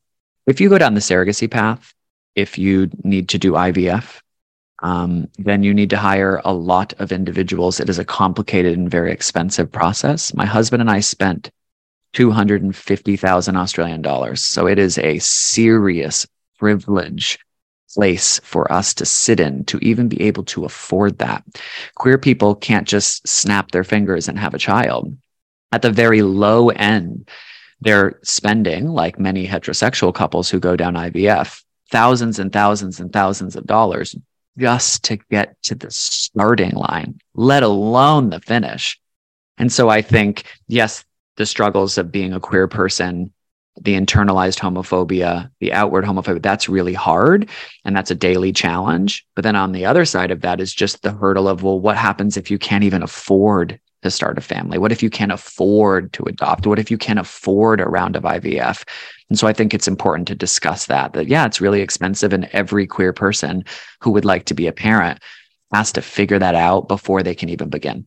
if 0.46 0.60
you 0.60 0.68
go 0.68 0.78
down 0.78 0.94
the 0.94 1.00
surrogacy 1.00 1.50
path, 1.50 1.94
if 2.34 2.58
you 2.58 2.90
need 3.02 3.28
to 3.30 3.38
do 3.38 3.52
IVF, 3.52 4.20
um, 4.82 5.28
then 5.38 5.62
you 5.62 5.72
need 5.72 5.90
to 5.90 5.96
hire 5.96 6.42
a 6.44 6.52
lot 6.52 6.92
of 6.98 7.12
individuals. 7.12 7.80
It 7.80 7.88
is 7.88 7.98
a 7.98 8.04
complicated 8.04 8.76
and 8.76 8.90
very 8.90 9.12
expensive 9.12 9.70
process. 9.70 10.34
My 10.34 10.44
husband 10.44 10.80
and 10.80 10.90
I 10.90 11.00
spent 11.00 11.50
250,000 12.12 13.56
Australian 13.56 14.02
dollars. 14.02 14.44
So 14.44 14.66
it 14.66 14.78
is 14.78 14.98
a 14.98 15.18
serious 15.18 16.26
privilege 16.58 17.38
place 17.94 18.40
for 18.40 18.70
us 18.72 18.94
to 18.94 19.06
sit 19.06 19.38
in 19.40 19.64
to 19.64 19.78
even 19.78 20.08
be 20.08 20.20
able 20.22 20.44
to 20.44 20.64
afford 20.64 21.18
that. 21.18 21.44
Queer 21.94 22.18
people 22.18 22.54
can't 22.54 22.88
just 22.88 23.26
snap 23.26 23.70
their 23.70 23.84
fingers 23.84 24.28
and 24.28 24.38
have 24.38 24.54
a 24.54 24.58
child. 24.58 25.16
At 25.72 25.82
the 25.82 25.90
very 25.90 26.22
low 26.22 26.70
end, 26.70 27.28
they're 27.80 28.18
spending, 28.22 28.88
like 28.88 29.18
many 29.18 29.46
heterosexual 29.46 30.14
couples 30.14 30.48
who 30.50 30.60
go 30.60 30.76
down 30.76 30.94
IVF, 30.94 31.62
thousands 31.90 32.38
and 32.38 32.52
thousands 32.52 33.00
and 33.00 33.12
thousands 33.12 33.56
of 33.56 33.66
dollars 33.66 34.14
just 34.58 35.04
to 35.04 35.16
get 35.30 35.60
to 35.64 35.74
the 35.74 35.90
starting 35.90 36.72
line, 36.72 37.18
let 37.34 37.62
alone 37.62 38.30
the 38.30 38.40
finish. 38.40 39.00
And 39.58 39.72
so 39.72 39.88
I 39.88 40.02
think, 40.02 40.44
yes, 40.68 41.04
the 41.36 41.46
struggles 41.46 41.98
of 41.98 42.12
being 42.12 42.32
a 42.32 42.40
queer 42.40 42.68
person, 42.68 43.32
the 43.80 43.94
internalized 43.94 44.60
homophobia, 44.60 45.50
the 45.60 45.72
outward 45.72 46.04
homophobia, 46.04 46.42
that's 46.42 46.68
really 46.68 46.94
hard. 46.94 47.48
And 47.84 47.96
that's 47.96 48.10
a 48.10 48.14
daily 48.14 48.52
challenge. 48.52 49.26
But 49.34 49.42
then 49.42 49.56
on 49.56 49.72
the 49.72 49.84
other 49.84 50.04
side 50.04 50.30
of 50.30 50.42
that 50.42 50.60
is 50.60 50.72
just 50.72 51.02
the 51.02 51.12
hurdle 51.12 51.48
of, 51.48 51.62
well, 51.62 51.80
what 51.80 51.96
happens 51.96 52.36
if 52.36 52.50
you 52.50 52.58
can't 52.58 52.84
even 52.84 53.02
afford 53.02 53.80
to 54.02 54.10
start 54.10 54.38
a 54.38 54.42
family? 54.42 54.78
What 54.78 54.92
if 54.92 55.02
you 55.02 55.10
can't 55.10 55.32
afford 55.32 56.12
to 56.12 56.24
adopt? 56.24 56.66
What 56.66 56.78
if 56.78 56.90
you 56.90 56.98
can't 56.98 57.18
afford 57.18 57.80
a 57.80 57.86
round 57.86 58.16
of 58.16 58.22
IVF? 58.22 58.86
And 59.28 59.38
so 59.38 59.48
I 59.48 59.52
think 59.52 59.74
it's 59.74 59.88
important 59.88 60.28
to 60.28 60.34
discuss 60.34 60.86
that, 60.86 61.14
that 61.14 61.26
yeah, 61.26 61.46
it's 61.46 61.60
really 61.60 61.80
expensive. 61.80 62.32
And 62.32 62.48
every 62.52 62.86
queer 62.86 63.12
person 63.12 63.64
who 64.00 64.10
would 64.10 64.24
like 64.24 64.44
to 64.46 64.54
be 64.54 64.66
a 64.66 64.72
parent 64.72 65.20
has 65.72 65.90
to 65.92 66.02
figure 66.02 66.38
that 66.38 66.54
out 66.54 66.86
before 66.86 67.22
they 67.22 67.34
can 67.34 67.48
even 67.48 67.70
begin. 67.70 68.06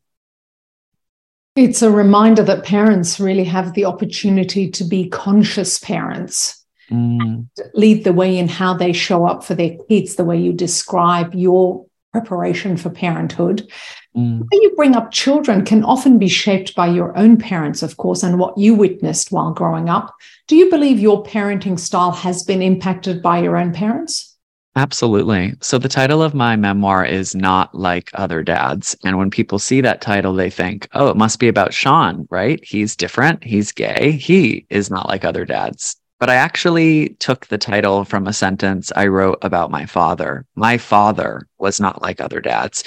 It's 1.58 1.82
a 1.82 1.90
reminder 1.92 2.44
that 2.44 2.64
parents 2.64 3.20
really 3.20 3.44
have 3.46 3.74
the 3.74 3.86
opportunity 3.86 4.70
to 4.70 4.84
be 4.84 5.10
conscious 5.10 5.80
parents. 5.80 6.64
Mm. 6.90 7.50
lead 7.74 8.06
the 8.06 8.14
way 8.14 8.38
in 8.38 8.48
how 8.48 8.74
they 8.74 8.94
show 8.94 9.26
up 9.26 9.44
for 9.44 9.56
their 9.56 9.76
kids, 9.90 10.16
the 10.16 10.24
way 10.24 10.40
you 10.40 10.54
describe 10.54 11.36
your 11.36 11.86
preparation 12.14 12.78
for 12.78 12.90
parenthood. 12.90 13.70
Mm. 14.16 14.46
When 14.50 14.62
you 14.62 14.74
bring 14.76 14.96
up 14.96 15.12
children 15.12 15.66
can 15.66 15.84
often 15.84 16.18
be 16.18 16.30
shaped 16.30 16.76
by 16.76 16.88
your 16.88 17.18
own 17.18 17.36
parents, 17.36 17.84
of 17.84 17.98
course, 17.98 18.24
and 18.24 18.40
what 18.40 18.58
you 18.58 18.74
witnessed 18.74 19.34
while 19.34 19.52
growing 19.52 19.90
up. 19.90 20.16
Do 20.48 20.56
you 20.56 20.70
believe 20.70 21.00
your 21.00 21.24
parenting 21.24 21.78
style 21.78 22.12
has 22.12 22.44
been 22.44 22.62
impacted 22.62 23.22
by 23.22 23.40
your 23.40 23.58
own 23.58 23.74
parents? 23.74 24.37
Absolutely. 24.78 25.56
So 25.60 25.80
the 25.80 25.90
title 25.90 26.22
of 26.22 26.36
my 26.36 26.56
memoir 26.56 27.04
is 27.04 27.34
Not 27.34 27.74
Like 27.74 28.12
Other 28.14 28.44
Dads. 28.44 28.96
And 29.04 29.18
when 29.18 29.32
people 29.32 29.58
see 29.58 29.82
that 29.82 30.02
title, 30.02 30.36
they 30.36 30.52
think, 30.52 30.88
oh, 30.94 31.08
it 31.08 31.18
must 31.18 31.40
be 31.40 31.48
about 31.48 31.74
Sean, 31.74 32.28
right? 32.30 32.64
He's 32.64 32.96
different. 32.96 33.44
He's 33.44 33.72
gay. 33.72 34.12
He 34.12 34.68
is 34.70 34.92
not 34.92 35.08
like 35.08 35.26
other 35.26 35.46
dads. 35.46 35.96
But 36.20 36.30
I 36.30 36.36
actually 36.36 37.10
took 37.18 37.48
the 37.48 37.58
title 37.58 38.06
from 38.06 38.28
a 38.28 38.34
sentence 38.34 38.92
I 38.96 39.08
wrote 39.08 39.40
about 39.42 39.72
my 39.72 39.88
father. 39.88 40.46
My 40.54 40.78
father 40.78 41.48
was 41.58 41.80
not 41.80 42.04
like 42.04 42.22
other 42.22 42.40
dads. 42.40 42.84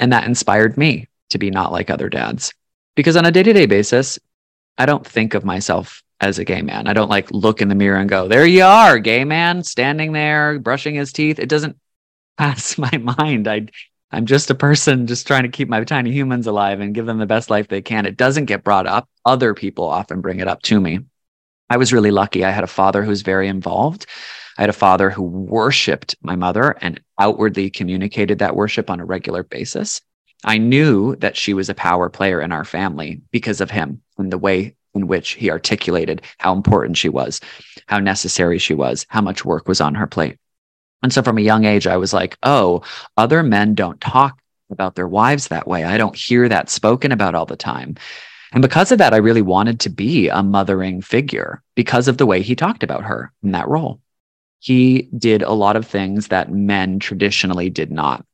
And 0.00 0.12
that 0.12 0.26
inspired 0.26 0.76
me 0.76 1.06
to 1.30 1.38
be 1.38 1.52
not 1.52 1.70
like 1.70 1.88
other 1.88 2.08
dads. 2.08 2.52
Because 2.96 3.14
on 3.16 3.24
a 3.24 3.30
day 3.30 3.44
to 3.44 3.52
day 3.52 3.66
basis, 3.66 4.18
I 4.76 4.86
don't 4.86 5.06
think 5.06 5.34
of 5.34 5.44
myself 5.44 6.02
as 6.20 6.38
a 6.38 6.44
gay 6.44 6.62
man. 6.62 6.86
I 6.86 6.92
don't 6.92 7.10
like 7.10 7.30
look 7.30 7.60
in 7.60 7.68
the 7.68 7.74
mirror 7.74 7.98
and 7.98 8.08
go, 8.08 8.28
there 8.28 8.46
you 8.46 8.64
are, 8.64 8.98
gay 8.98 9.24
man 9.24 9.62
standing 9.62 10.12
there 10.12 10.58
brushing 10.58 10.94
his 10.94 11.12
teeth. 11.12 11.38
It 11.38 11.48
doesn't 11.48 11.76
pass 12.38 12.78
my 12.78 12.96
mind. 12.98 13.48
I 13.48 13.66
I'm 14.10 14.26
just 14.26 14.50
a 14.50 14.54
person 14.54 15.06
just 15.06 15.26
trying 15.26 15.42
to 15.42 15.48
keep 15.48 15.68
my 15.68 15.82
tiny 15.82 16.12
humans 16.12 16.46
alive 16.46 16.80
and 16.80 16.94
give 16.94 17.06
them 17.06 17.18
the 17.18 17.26
best 17.26 17.50
life 17.50 17.68
they 17.68 17.82
can. 17.82 18.06
It 18.06 18.16
doesn't 18.16 18.44
get 18.44 18.62
brought 18.62 18.86
up. 18.86 19.08
Other 19.24 19.52
people 19.52 19.84
often 19.84 20.20
bring 20.20 20.38
it 20.38 20.48
up 20.48 20.62
to 20.62 20.80
me. 20.80 21.00
I 21.68 21.76
was 21.76 21.92
really 21.92 22.12
lucky. 22.12 22.44
I 22.44 22.50
had 22.50 22.62
a 22.62 22.68
father 22.68 23.02
who 23.02 23.10
was 23.10 23.22
very 23.22 23.48
involved. 23.48 24.06
I 24.56 24.62
had 24.62 24.70
a 24.70 24.74
father 24.74 25.10
who 25.10 25.22
worshiped 25.22 26.14
my 26.22 26.36
mother 26.36 26.76
and 26.80 27.00
outwardly 27.18 27.68
communicated 27.68 28.38
that 28.38 28.54
worship 28.54 28.90
on 28.90 29.00
a 29.00 29.04
regular 29.04 29.42
basis. 29.42 30.00
I 30.44 30.58
knew 30.58 31.16
that 31.16 31.36
she 31.36 31.54
was 31.54 31.68
a 31.68 31.74
power 31.74 32.08
player 32.08 32.40
in 32.40 32.52
our 32.52 32.64
family 32.64 33.20
because 33.32 33.60
of 33.60 33.70
him 33.70 34.02
and 34.16 34.32
the 34.32 34.38
way 34.38 34.76
in 34.96 35.06
which 35.06 35.32
he 35.32 35.50
articulated 35.50 36.22
how 36.38 36.52
important 36.52 36.96
she 36.96 37.08
was, 37.08 37.40
how 37.86 37.98
necessary 37.98 38.58
she 38.58 38.74
was, 38.74 39.06
how 39.08 39.20
much 39.20 39.44
work 39.44 39.68
was 39.68 39.80
on 39.80 39.94
her 39.94 40.06
plate. 40.06 40.38
And 41.02 41.12
so 41.12 41.22
from 41.22 41.38
a 41.38 41.42
young 41.42 41.64
age, 41.64 41.86
I 41.86 41.96
was 41.96 42.12
like, 42.12 42.36
oh, 42.42 42.82
other 43.16 43.42
men 43.42 43.74
don't 43.74 44.00
talk 44.00 44.40
about 44.70 44.96
their 44.96 45.06
wives 45.06 45.48
that 45.48 45.68
way. 45.68 45.84
I 45.84 45.98
don't 45.98 46.16
hear 46.16 46.48
that 46.48 46.70
spoken 46.70 47.12
about 47.12 47.34
all 47.34 47.46
the 47.46 47.56
time. 47.56 47.96
And 48.52 48.62
because 48.62 48.90
of 48.92 48.98
that, 48.98 49.14
I 49.14 49.18
really 49.18 49.42
wanted 49.42 49.80
to 49.80 49.90
be 49.90 50.28
a 50.28 50.42
mothering 50.42 51.02
figure 51.02 51.62
because 51.74 52.08
of 52.08 52.18
the 52.18 52.26
way 52.26 52.42
he 52.42 52.56
talked 52.56 52.82
about 52.82 53.04
her 53.04 53.32
in 53.42 53.52
that 53.52 53.68
role. 53.68 54.00
He 54.60 55.02
did 55.16 55.42
a 55.42 55.52
lot 55.52 55.76
of 55.76 55.86
things 55.86 56.28
that 56.28 56.50
men 56.50 56.98
traditionally 56.98 57.70
did 57.70 57.92
not. 57.92 58.24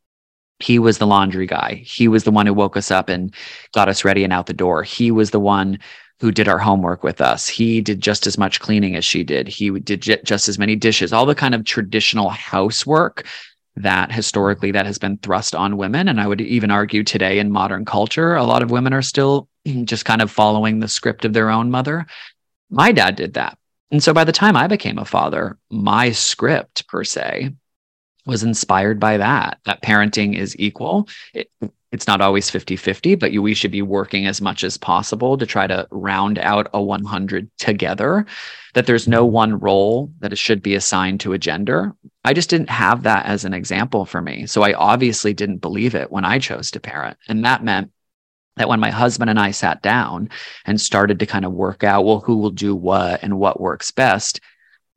He 0.61 0.78
was 0.78 0.99
the 0.99 1.07
laundry 1.07 1.47
guy. 1.47 1.83
He 1.85 2.07
was 2.09 2.25
the 2.25 2.31
one 2.31 2.47
who 2.47 2.54
woke 2.54 2.76
us 2.76 2.90
up 2.90 3.09
and 3.09 3.35
got 3.75 3.88
us 3.88 4.04
ready 4.04 4.23
and 4.23 4.33
out 4.33 4.47
the 4.47 4.52
door. 4.52 4.85
He 4.85 5.11
was 5.11 5.31
the 5.31 5.40
one 5.40 5.81
who 6.22 6.30
did 6.30 6.46
our 6.46 6.58
homework 6.58 7.02
with 7.02 7.20
us. 7.20 7.48
He 7.48 7.80
did 7.80 8.00
just 8.00 8.28
as 8.28 8.38
much 8.38 8.60
cleaning 8.60 8.94
as 8.94 9.04
she 9.04 9.24
did. 9.24 9.48
He 9.48 9.70
did 9.70 10.02
just 10.02 10.48
as 10.48 10.56
many 10.56 10.76
dishes, 10.76 11.12
all 11.12 11.26
the 11.26 11.34
kind 11.34 11.52
of 11.52 11.64
traditional 11.64 12.28
housework 12.28 13.26
that 13.74 14.12
historically 14.12 14.70
that 14.70 14.86
has 14.86 14.98
been 14.98 15.16
thrust 15.16 15.54
on 15.54 15.78
women 15.78 16.06
and 16.06 16.20
i 16.20 16.26
would 16.26 16.42
even 16.42 16.70
argue 16.70 17.02
today 17.02 17.38
in 17.38 17.50
modern 17.50 17.86
culture 17.86 18.34
a 18.34 18.44
lot 18.44 18.62
of 18.62 18.70
women 18.70 18.92
are 18.92 19.00
still 19.00 19.48
just 19.84 20.04
kind 20.04 20.20
of 20.20 20.30
following 20.30 20.78
the 20.78 20.88
script 20.88 21.24
of 21.24 21.32
their 21.32 21.48
own 21.48 21.70
mother 21.70 22.04
my 22.68 22.92
dad 22.92 23.16
did 23.16 23.32
that 23.32 23.56
and 23.90 24.02
so 24.02 24.12
by 24.12 24.24
the 24.24 24.30
time 24.30 24.56
i 24.56 24.66
became 24.66 24.98
a 24.98 25.06
father 25.06 25.56
my 25.70 26.12
script 26.12 26.86
per 26.86 27.02
se 27.02 27.50
was 28.26 28.42
inspired 28.42 29.00
by 29.00 29.16
that 29.16 29.58
that 29.64 29.80
parenting 29.80 30.36
is 30.36 30.54
equal 30.58 31.08
it, 31.32 31.50
it's 31.92 32.06
not 32.06 32.22
always 32.22 32.49
50 32.49 32.75
50, 32.76 33.14
but 33.16 33.32
you, 33.32 33.42
we 33.42 33.54
should 33.54 33.70
be 33.70 33.82
working 33.82 34.26
as 34.26 34.40
much 34.40 34.64
as 34.64 34.78
possible 34.78 35.37
to 35.37 35.46
try 35.46 35.66
to 35.66 35.87
round 35.90 36.38
out 36.38 36.68
a 36.72 36.82
100 36.82 37.50
together. 37.58 38.26
That 38.75 38.87
there's 38.87 39.06
no 39.06 39.25
mm-hmm. 39.25 39.34
one 39.34 39.61
role 39.61 40.11
that 40.20 40.32
it 40.32 40.38
should 40.38 40.62
be 40.62 40.75
assigned 40.75 41.20
to 41.20 41.34
a 41.34 41.38
gender. 41.38 41.94
I 42.25 42.32
just 42.32 42.49
didn't 42.49 42.70
have 42.70 43.02
that 43.02 43.26
as 43.26 43.44
an 43.44 43.52
example 43.52 44.06
for 44.06 44.22
me. 44.22 44.46
So 44.46 44.62
I 44.62 44.72
obviously 44.72 45.34
didn't 45.34 45.58
believe 45.58 45.94
it 45.94 46.11
when 46.11 46.25
I 46.25 46.38
chose 46.38 46.70
to 46.70 46.80
parent. 46.80 47.18
And 47.28 47.44
that 47.44 47.62
meant 47.62 47.92
that 48.56 48.68
when 48.68 48.80
my 48.80 48.90
husband 48.90 49.28
and 49.28 49.38
I 49.38 49.50
sat 49.50 49.82
down 49.82 50.30
and 50.64 50.80
started 50.80 51.18
to 51.18 51.26
kind 51.26 51.44
of 51.44 51.52
work 51.52 51.84
out, 51.84 52.04
well, 52.04 52.20
who 52.20 52.38
will 52.38 52.50
do 52.50 52.75
what 52.75 53.22
and 53.22 53.38
what 53.38 53.61
works 53.61 53.90
best, 53.90 54.40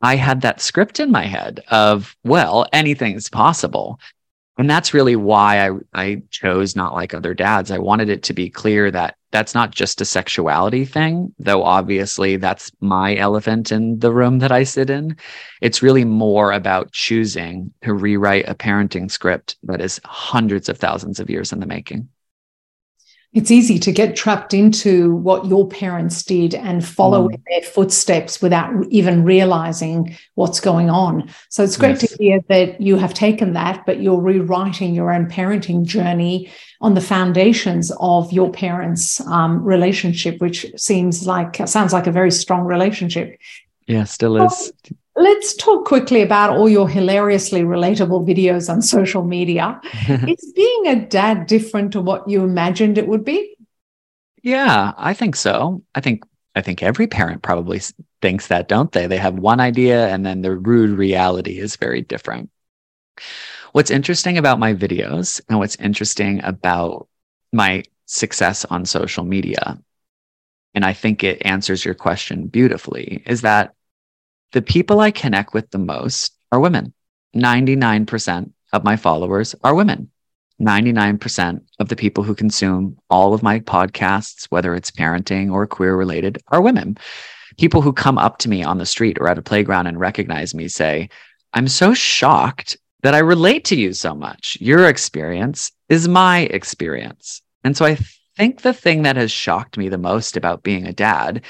I 0.02 0.16
had 0.16 0.42
that 0.42 0.62
script 0.62 1.00
in 1.00 1.12
my 1.12 1.24
head 1.24 1.62
of, 1.70 2.16
well, 2.24 2.68
anything's 2.72 3.30
possible. 3.30 4.00
And 4.58 4.70
that's 4.70 4.94
really 4.94 5.18
why 5.18 5.68
I, 5.68 5.72
I 5.94 6.22
chose 6.30 6.76
not 6.76 6.94
like 6.94 7.14
other 7.14 7.34
dads. 7.34 7.72
I 7.72 7.78
wanted 7.78 8.10
it 8.10 8.24
to 8.24 8.34
be 8.34 8.50
clear 8.50 8.90
that 8.92 9.18
that's 9.32 9.54
not 9.54 9.72
just 9.72 10.00
a 10.00 10.06
sexuality 10.06 10.86
thing, 10.86 11.34
though 11.40 11.64
obviously 11.64 12.38
that's 12.38 12.72
my 12.80 13.18
elephant 13.18 13.72
in 13.74 14.00
the 14.00 14.14
room 14.14 14.40
that 14.40 14.54
I 14.54 14.64
sit 14.64 14.90
in. 14.90 15.18
It's 15.62 15.82
really 15.82 16.06
more 16.06 16.54
about 16.54 16.94
choosing 16.94 17.74
to 17.84 17.94
rewrite 17.94 18.48
a 18.48 18.56
parenting 18.56 19.12
script 19.12 19.58
that 19.64 19.82
is 19.82 20.00
hundreds 20.06 20.70
of 20.70 20.78
thousands 20.78 21.20
of 21.20 21.30
years 21.30 21.52
in 21.52 21.60
the 21.60 21.66
making 21.66 22.08
it's 23.36 23.52
easy 23.52 23.78
to 23.78 23.92
get 23.92 24.16
trapped 24.16 24.54
into 24.54 25.14
what 25.18 25.46
your 25.46 25.68
parents 25.68 26.24
did 26.24 26.56
and 26.56 26.86
follow 26.86 27.28
mm. 27.28 27.42
their 27.50 27.62
footsteps 27.62 28.42
without 28.42 28.74
even 28.90 29.26
realizing 29.26 30.16
what's 30.36 30.62
going 30.62 30.90
on. 30.90 31.30
So 31.50 31.62
it's 31.62 31.76
great 31.76 32.02
yes. 32.02 32.12
to 32.12 32.18
hear 32.18 32.40
that 32.48 32.80
you 32.80 32.96
have 32.96 33.14
taken 33.14 33.52
that, 33.52 33.86
but 33.86 34.00
you're 34.00 34.22
rewriting 34.22 34.96
your 34.96 35.12
own 35.12 35.30
parenting 35.30 35.84
journey 35.84 36.50
on 36.80 36.94
the 36.94 37.02
foundations 37.02 37.92
of 38.00 38.32
your 38.32 38.50
parents' 38.52 39.20
um, 39.28 39.62
relationship, 39.66 40.40
which 40.40 40.66
seems 40.78 41.28
like 41.28 41.58
sounds 41.68 41.92
like 41.92 42.08
a 42.08 42.12
very 42.14 42.32
strong 42.32 42.64
relationship. 42.64 43.38
Yeah, 43.86 44.06
still 44.06 44.38
is. 44.38 44.72
Let's 45.16 45.56
talk 45.56 45.86
quickly 45.86 46.22
about 46.22 46.58
all 46.58 46.68
your 46.68 46.90
hilariously 46.90 47.62
relatable 47.62 48.28
videos 48.28 48.70
on 48.70 48.82
social 48.82 49.24
media. 49.24 49.80
is 50.10 50.54
being 50.54 50.88
a 50.88 51.06
dad 51.06 51.48
different 51.48 51.94
to 51.94 52.02
what 52.02 52.28
you 52.28 52.44
imagined 52.44 52.98
it 52.98 53.08
would 53.08 53.24
be? 53.24 53.56
Yeah, 54.44 54.94
I 54.98 55.14
think 55.14 55.36
so. 55.36 55.84
I 55.96 56.02
think 56.02 56.24
I 56.56 56.62
think 56.62 56.82
every 56.82 57.08
parent 57.08 57.42
probably 57.42 57.82
thinks 58.22 58.48
that, 58.48 58.68
don't 58.68 58.92
they? 58.92 59.08
They 59.08 59.18
have 59.18 59.36
one 59.36 59.60
idea 59.60 60.08
and 60.08 60.26
then 60.26 60.42
the 60.42 60.56
rude 60.56 60.98
reality 60.98 61.60
is 61.60 61.76
very 61.76 62.02
different. 62.02 62.50
What's 63.72 63.92
interesting 63.92 64.38
about 64.38 64.60
my 64.60 64.74
videos 64.74 65.42
and 65.50 65.60
what's 65.60 65.76
interesting 65.76 66.44
about 66.44 67.08
my 67.52 67.84
success 68.06 68.66
on 68.66 68.86
social 68.86 69.26
media, 69.26 69.78
and 70.74 70.86
I 70.86 70.94
think 70.94 71.24
it 71.24 71.42
answers 71.46 71.84
your 71.84 71.94
question 71.94 72.48
beautifully, 72.48 73.22
is 73.26 73.42
that 73.42 73.75
the 74.56 74.62
people 74.62 75.02
I 75.02 75.12
connect 75.12 75.54
with 75.54 75.70
the 75.72 75.78
most 75.78 76.34
are 76.50 76.62
women. 76.62 76.94
99% 77.36 78.54
of 78.72 78.86
my 78.86 78.96
followers 78.96 79.54
are 79.66 79.76
women. 79.76 80.10
99% 80.62 81.60
of 81.80 81.90
the 81.90 81.96
people 81.98 82.24
who 82.24 82.34
consume 82.34 82.98
all 83.10 83.34
of 83.34 83.44
my 83.44 83.60
podcasts, 83.60 84.46
whether 84.46 84.74
it's 84.74 84.92
parenting 84.92 85.52
or 85.52 85.68
queer 85.68 85.98
related, 85.98 86.42
are 86.48 86.62
women. 86.62 86.98
People 87.58 87.82
who 87.82 87.92
come 87.92 88.18
up 88.18 88.38
to 88.38 88.50
me 88.50 88.64
on 88.64 88.78
the 88.78 88.86
street 88.86 89.18
or 89.20 89.28
at 89.28 89.38
a 89.38 89.42
playground 89.42 89.88
and 89.88 90.00
recognize 90.00 90.56
me 90.56 90.70
say, 90.70 91.10
I'm 91.52 91.68
so 91.68 91.94
shocked 91.94 92.78
that 93.04 93.14
I 93.14 93.20
relate 93.20 93.66
to 93.66 93.76
you 93.76 93.92
so 93.92 94.16
much. 94.16 94.58
Your 94.62 94.88
experience 94.88 95.70
is 95.90 96.08
my 96.08 96.44
experience. 96.44 97.42
And 97.66 97.76
so 97.76 97.84
I 97.84 97.98
think 98.38 98.62
the 98.62 98.74
thing 98.74 99.02
that 99.02 99.18
has 99.18 99.34
shocked 99.34 99.78
me 99.78 99.90
the 99.90 99.98
most 99.98 100.38
about 100.38 100.64
being 100.64 100.88
a 100.88 100.94
dad 100.94 101.44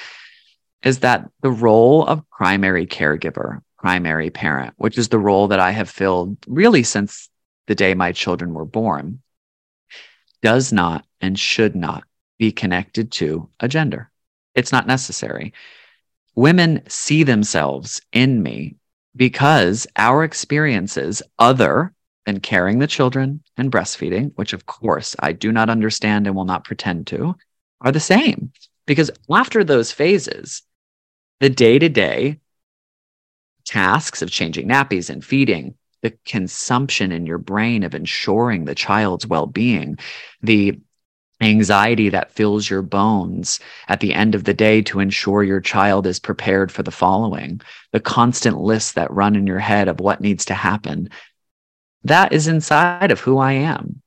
is 0.85 0.99
that 0.99 1.27
the 1.41 1.51
role 1.51 2.05
of 2.05 2.29
primary 2.29 2.85
caregiver, 2.85 3.61
primary 3.79 4.29
parent, 4.29 4.75
which 4.77 4.97
is 4.97 5.09
the 5.09 5.19
role 5.19 5.49
that 5.49 5.59
I 5.59 5.71
have 5.71 5.89
filled 5.89 6.37
really 6.47 6.83
since 6.83 7.27
the 7.67 7.75
day 7.75 7.95
my 7.95 8.11
children 8.11 8.53
were 8.53 8.65
born, 8.65 9.21
does 10.43 10.71
not 10.71 11.03
and 11.19 11.37
should 11.37 11.75
not 11.75 12.03
be 12.37 12.51
connected 12.51 13.11
to 13.13 13.49
a 13.59 13.67
gender. 13.67 14.11
It's 14.53 14.71
not 14.71 14.85
necessary. 14.85 15.53
Women 16.35 16.83
see 16.87 17.23
themselves 17.23 18.01
in 18.11 18.43
me 18.43 18.75
because 19.15 19.87
our 19.95 20.23
experiences, 20.23 21.23
other 21.39 21.93
than 22.25 22.41
carrying 22.41 22.79
the 22.79 22.87
children 22.87 23.41
and 23.57 23.71
breastfeeding, 23.71 24.33
which 24.35 24.53
of 24.53 24.65
course 24.67 25.15
I 25.19 25.31
do 25.31 25.51
not 25.51 25.69
understand 25.69 26.27
and 26.27 26.35
will 26.35 26.45
not 26.45 26.63
pretend 26.63 27.07
to, 27.07 27.35
are 27.81 27.91
the 27.91 27.99
same. 27.99 28.51
Because 28.85 29.09
after 29.31 29.63
those 29.63 29.91
phases, 29.91 30.61
the 31.39 31.49
day 31.49 31.79
to 31.79 31.89
day 31.89 32.39
tasks 33.65 34.21
of 34.21 34.31
changing 34.31 34.67
nappies 34.67 35.09
and 35.09 35.25
feeding, 35.25 35.75
the 36.01 36.13
consumption 36.25 37.11
in 37.11 37.25
your 37.25 37.39
brain 37.39 37.83
of 37.83 37.95
ensuring 37.95 38.65
the 38.65 38.75
child's 38.75 39.27
well 39.27 39.47
being, 39.47 39.97
the 40.41 40.79
anxiety 41.41 42.09
that 42.09 42.31
fills 42.31 42.69
your 42.69 42.81
bones 42.81 43.59
at 43.89 43.99
the 43.99 44.13
end 44.13 44.35
of 44.35 44.45
the 44.45 44.53
day 44.53 44.81
to 44.81 44.99
ensure 44.99 45.43
your 45.43 45.59
child 45.59 46.07
is 46.07 46.19
prepared 46.19 46.71
for 46.71 46.83
the 46.83 46.91
following, 46.91 47.59
the 47.91 47.99
constant 47.99 48.57
lists 48.57 48.93
that 48.93 49.11
run 49.11 49.35
in 49.35 49.45
your 49.45 49.59
head 49.59 49.87
of 49.87 49.99
what 49.99 50.21
needs 50.21 50.45
to 50.45 50.53
happen. 50.53 51.09
That 52.03 52.31
is 52.31 52.47
inside 52.47 53.11
of 53.11 53.19
who 53.19 53.37
I 53.37 53.53
am. 53.53 54.01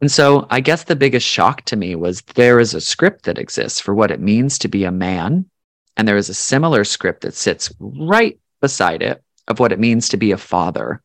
And 0.00 0.12
so 0.12 0.46
I 0.50 0.60
guess 0.60 0.84
the 0.84 0.96
biggest 0.96 1.26
shock 1.26 1.62
to 1.66 1.76
me 1.76 1.94
was 1.94 2.20
there 2.34 2.60
is 2.60 2.74
a 2.74 2.80
script 2.80 3.24
that 3.24 3.38
exists 3.38 3.80
for 3.80 3.94
what 3.94 4.10
it 4.10 4.20
means 4.20 4.58
to 4.58 4.68
be 4.68 4.84
a 4.84 4.92
man 4.92 5.46
and 5.96 6.06
there 6.06 6.16
is 6.16 6.28
a 6.28 6.34
similar 6.34 6.84
script 6.84 7.22
that 7.22 7.34
sits 7.34 7.72
right 7.78 8.38
beside 8.60 9.02
it 9.02 9.22
of 9.48 9.58
what 9.60 9.72
it 9.72 9.78
means 9.78 10.08
to 10.08 10.16
be 10.16 10.32
a 10.32 10.36
father. 10.38 11.02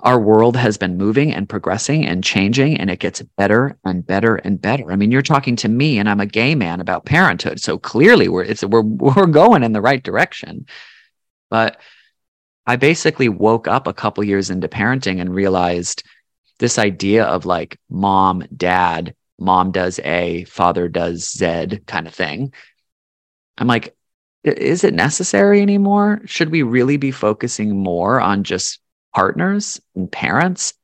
our 0.00 0.20
world 0.20 0.54
has 0.56 0.76
been 0.76 0.98
moving 0.98 1.32
and 1.32 1.48
progressing 1.48 2.04
and 2.04 2.22
changing 2.22 2.76
and 2.76 2.90
it 2.90 2.98
gets 2.98 3.22
better 3.38 3.78
and 3.84 4.06
better 4.06 4.36
and 4.36 4.60
better. 4.60 4.92
I 4.92 4.96
mean, 4.96 5.10
you're 5.10 5.22
talking 5.22 5.56
to 5.56 5.68
me 5.68 5.98
and 5.98 6.08
I'm 6.08 6.20
a 6.20 6.26
gay 6.26 6.54
man 6.54 6.80
about 6.80 7.06
parenthood. 7.06 7.58
So 7.58 7.78
clearly 7.78 8.28
we're 8.28 8.44
it's 8.44 8.62
we're 8.62 8.82
we're 9.16 9.26
going 9.26 9.62
in 9.62 9.72
the 9.72 9.80
right 9.80 10.02
direction. 10.02 10.66
But 11.50 11.80
I 12.66 12.76
basically 12.76 13.28
woke 13.30 13.66
up 13.66 13.86
a 13.86 13.94
couple 13.94 14.24
years 14.24 14.50
into 14.50 14.68
parenting 14.68 15.20
and 15.20 15.34
realized 15.34 16.02
this 16.58 16.78
idea 16.78 17.24
of 17.24 17.46
like 17.46 17.78
mom, 17.88 18.44
dad, 18.54 19.14
mom 19.38 19.72
does 19.72 19.98
A, 20.00 20.44
father 20.44 20.88
does 20.88 21.30
Z 21.30 21.80
kind 21.86 22.06
of 22.06 22.14
thing. 22.14 22.52
I'm 23.58 23.66
like, 23.66 23.96
is 24.42 24.84
it 24.84 24.94
necessary 24.94 25.62
anymore? 25.62 26.20
Should 26.26 26.50
we 26.50 26.62
really 26.62 26.96
be 26.96 27.10
focusing 27.10 27.82
more 27.82 28.20
on 28.20 28.44
just 28.44 28.80
partners 29.14 29.80
and 29.94 30.10
parents? 30.10 30.74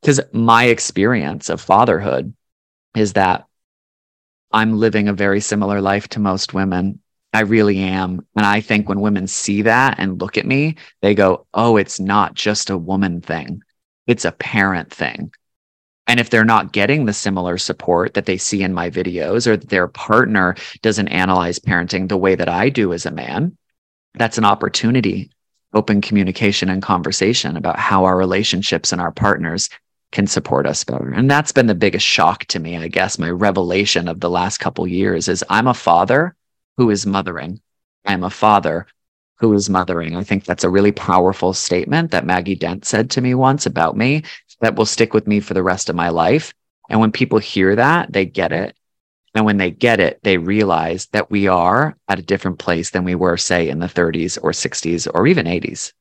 Because 0.00 0.20
my 0.32 0.64
experience 0.64 1.48
of 1.50 1.60
fatherhood 1.60 2.34
is 2.96 3.12
that 3.12 3.44
I'm 4.50 4.78
living 4.78 5.08
a 5.08 5.12
very 5.12 5.40
similar 5.40 5.80
life 5.80 6.08
to 6.08 6.20
most 6.20 6.54
women. 6.54 7.00
I 7.32 7.40
really 7.42 7.78
am. 7.78 8.26
And 8.34 8.44
I 8.44 8.60
think 8.60 8.88
when 8.88 9.00
women 9.00 9.28
see 9.28 9.62
that 9.62 9.96
and 9.98 10.20
look 10.20 10.36
at 10.36 10.46
me, 10.46 10.76
they 11.00 11.14
go, 11.14 11.46
oh, 11.54 11.76
it's 11.76 12.00
not 12.00 12.34
just 12.34 12.70
a 12.70 12.78
woman 12.78 13.20
thing, 13.20 13.62
it's 14.06 14.24
a 14.24 14.32
parent 14.32 14.92
thing. 14.92 15.32
And 16.10 16.18
if 16.18 16.28
they're 16.28 16.44
not 16.44 16.72
getting 16.72 17.04
the 17.04 17.12
similar 17.12 17.56
support 17.56 18.14
that 18.14 18.26
they 18.26 18.36
see 18.36 18.64
in 18.64 18.74
my 18.74 18.90
videos 18.90 19.46
or 19.46 19.56
their 19.56 19.86
partner 19.86 20.56
doesn't 20.82 21.06
analyze 21.06 21.60
parenting 21.60 22.08
the 22.08 22.16
way 22.16 22.34
that 22.34 22.48
I 22.48 22.68
do 22.68 22.92
as 22.92 23.06
a 23.06 23.12
man, 23.12 23.56
that's 24.14 24.36
an 24.36 24.44
opportunity, 24.44 25.30
open 25.72 26.00
communication 26.00 26.68
and 26.68 26.82
conversation 26.82 27.56
about 27.56 27.78
how 27.78 28.02
our 28.06 28.16
relationships 28.16 28.90
and 28.90 29.00
our 29.00 29.12
partners 29.12 29.68
can 30.10 30.26
support 30.26 30.66
us 30.66 30.82
better. 30.82 31.12
And 31.12 31.30
that's 31.30 31.52
been 31.52 31.68
the 31.68 31.76
biggest 31.76 32.06
shock 32.06 32.44
to 32.46 32.58
me, 32.58 32.76
I 32.76 32.88
guess, 32.88 33.16
my 33.16 33.30
revelation 33.30 34.08
of 34.08 34.18
the 34.18 34.30
last 34.30 34.58
couple 34.58 34.88
years 34.88 35.28
is 35.28 35.44
I'm 35.48 35.68
a 35.68 35.74
father 35.74 36.34
who 36.76 36.90
is 36.90 37.06
mothering. 37.06 37.60
I'm 38.04 38.24
a 38.24 38.30
father 38.30 38.88
who 39.36 39.54
is 39.54 39.70
mothering. 39.70 40.16
I 40.16 40.24
think 40.24 40.44
that's 40.44 40.64
a 40.64 40.70
really 40.70 40.90
powerful 40.90 41.52
statement 41.52 42.10
that 42.10 42.26
Maggie 42.26 42.56
Dent 42.56 42.84
said 42.84 43.10
to 43.10 43.20
me 43.20 43.32
once 43.34 43.64
about 43.64 43.96
me 43.96 44.24
that 44.60 44.76
will 44.76 44.86
stick 44.86 45.14
with 45.14 45.26
me 45.26 45.40
for 45.40 45.54
the 45.54 45.62
rest 45.62 45.88
of 45.88 45.96
my 45.96 46.08
life. 46.08 46.52
And 46.88 47.00
when 47.00 47.12
people 47.12 47.38
hear 47.38 47.76
that, 47.76 48.12
they 48.12 48.24
get 48.24 48.52
it. 48.52 48.76
And 49.34 49.44
when 49.44 49.58
they 49.58 49.70
get 49.70 50.00
it, 50.00 50.20
they 50.22 50.38
realize 50.38 51.06
that 51.12 51.30
we 51.30 51.46
are 51.46 51.96
at 52.08 52.18
a 52.18 52.22
different 52.22 52.58
place 52.58 52.90
than 52.90 53.04
we 53.04 53.14
were, 53.14 53.36
say, 53.36 53.68
in 53.68 53.78
the 53.78 53.86
30s 53.86 54.38
or 54.42 54.50
60s 54.50 55.08
or 55.12 55.26
even 55.26 55.46
80s. 55.46 55.92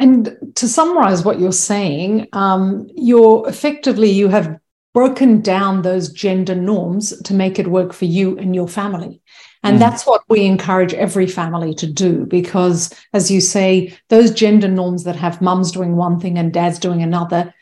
And 0.00 0.36
to 0.56 0.68
summarize 0.68 1.24
what 1.24 1.40
you're 1.40 1.52
saying, 1.52 2.28
um, 2.32 2.88
you're 2.94 3.48
effectively, 3.48 4.10
you 4.10 4.28
have 4.28 4.58
broken 4.94 5.40
down 5.40 5.82
those 5.82 6.10
gender 6.10 6.54
norms 6.54 7.20
to 7.22 7.34
make 7.34 7.58
it 7.58 7.68
work 7.68 7.92
for 7.92 8.04
you 8.04 8.36
and 8.38 8.54
your 8.54 8.68
family. 8.68 9.20
And 9.68 9.76
mm. 9.76 9.80
that's 9.80 10.06
what 10.06 10.22
we 10.30 10.46
encourage 10.46 10.94
every 10.94 11.26
family 11.26 11.74
to 11.74 11.86
do 11.86 12.24
because, 12.24 12.90
as 13.12 13.30
you 13.30 13.42
say, 13.42 13.94
those 14.08 14.30
gender 14.30 14.68
norms 14.68 15.04
that 15.04 15.16
have 15.16 15.42
mums 15.42 15.72
doing 15.72 15.94
one 15.94 16.18
thing 16.18 16.38
and 16.38 16.52
dads 16.52 16.78
doing 16.78 17.02
another 17.02 17.52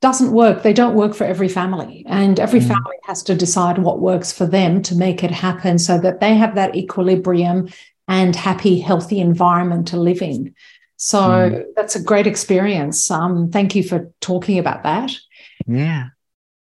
doesn't 0.00 0.32
work. 0.32 0.64
They 0.64 0.72
don't 0.72 0.96
work 0.96 1.14
for 1.14 1.24
every 1.24 1.48
family. 1.48 2.04
And 2.08 2.40
every 2.40 2.58
mm. 2.58 2.66
family 2.66 2.96
has 3.04 3.22
to 3.24 3.36
decide 3.36 3.78
what 3.78 4.00
works 4.00 4.32
for 4.32 4.46
them 4.46 4.82
to 4.82 4.96
make 4.96 5.22
it 5.22 5.30
happen 5.30 5.78
so 5.78 5.96
that 5.98 6.18
they 6.18 6.34
have 6.34 6.56
that 6.56 6.74
equilibrium 6.74 7.68
and 8.08 8.34
happy, 8.34 8.80
healthy 8.80 9.20
environment 9.20 9.88
to 9.88 9.96
live 9.96 10.22
in. 10.22 10.56
So 10.96 11.20
mm. 11.20 11.64
that's 11.76 11.94
a 11.94 12.02
great 12.02 12.26
experience. 12.26 13.10
Um, 13.12 13.52
thank 13.52 13.76
you 13.76 13.84
for 13.84 14.12
talking 14.20 14.58
about 14.58 14.82
that. 14.82 15.12
Yeah 15.68 16.08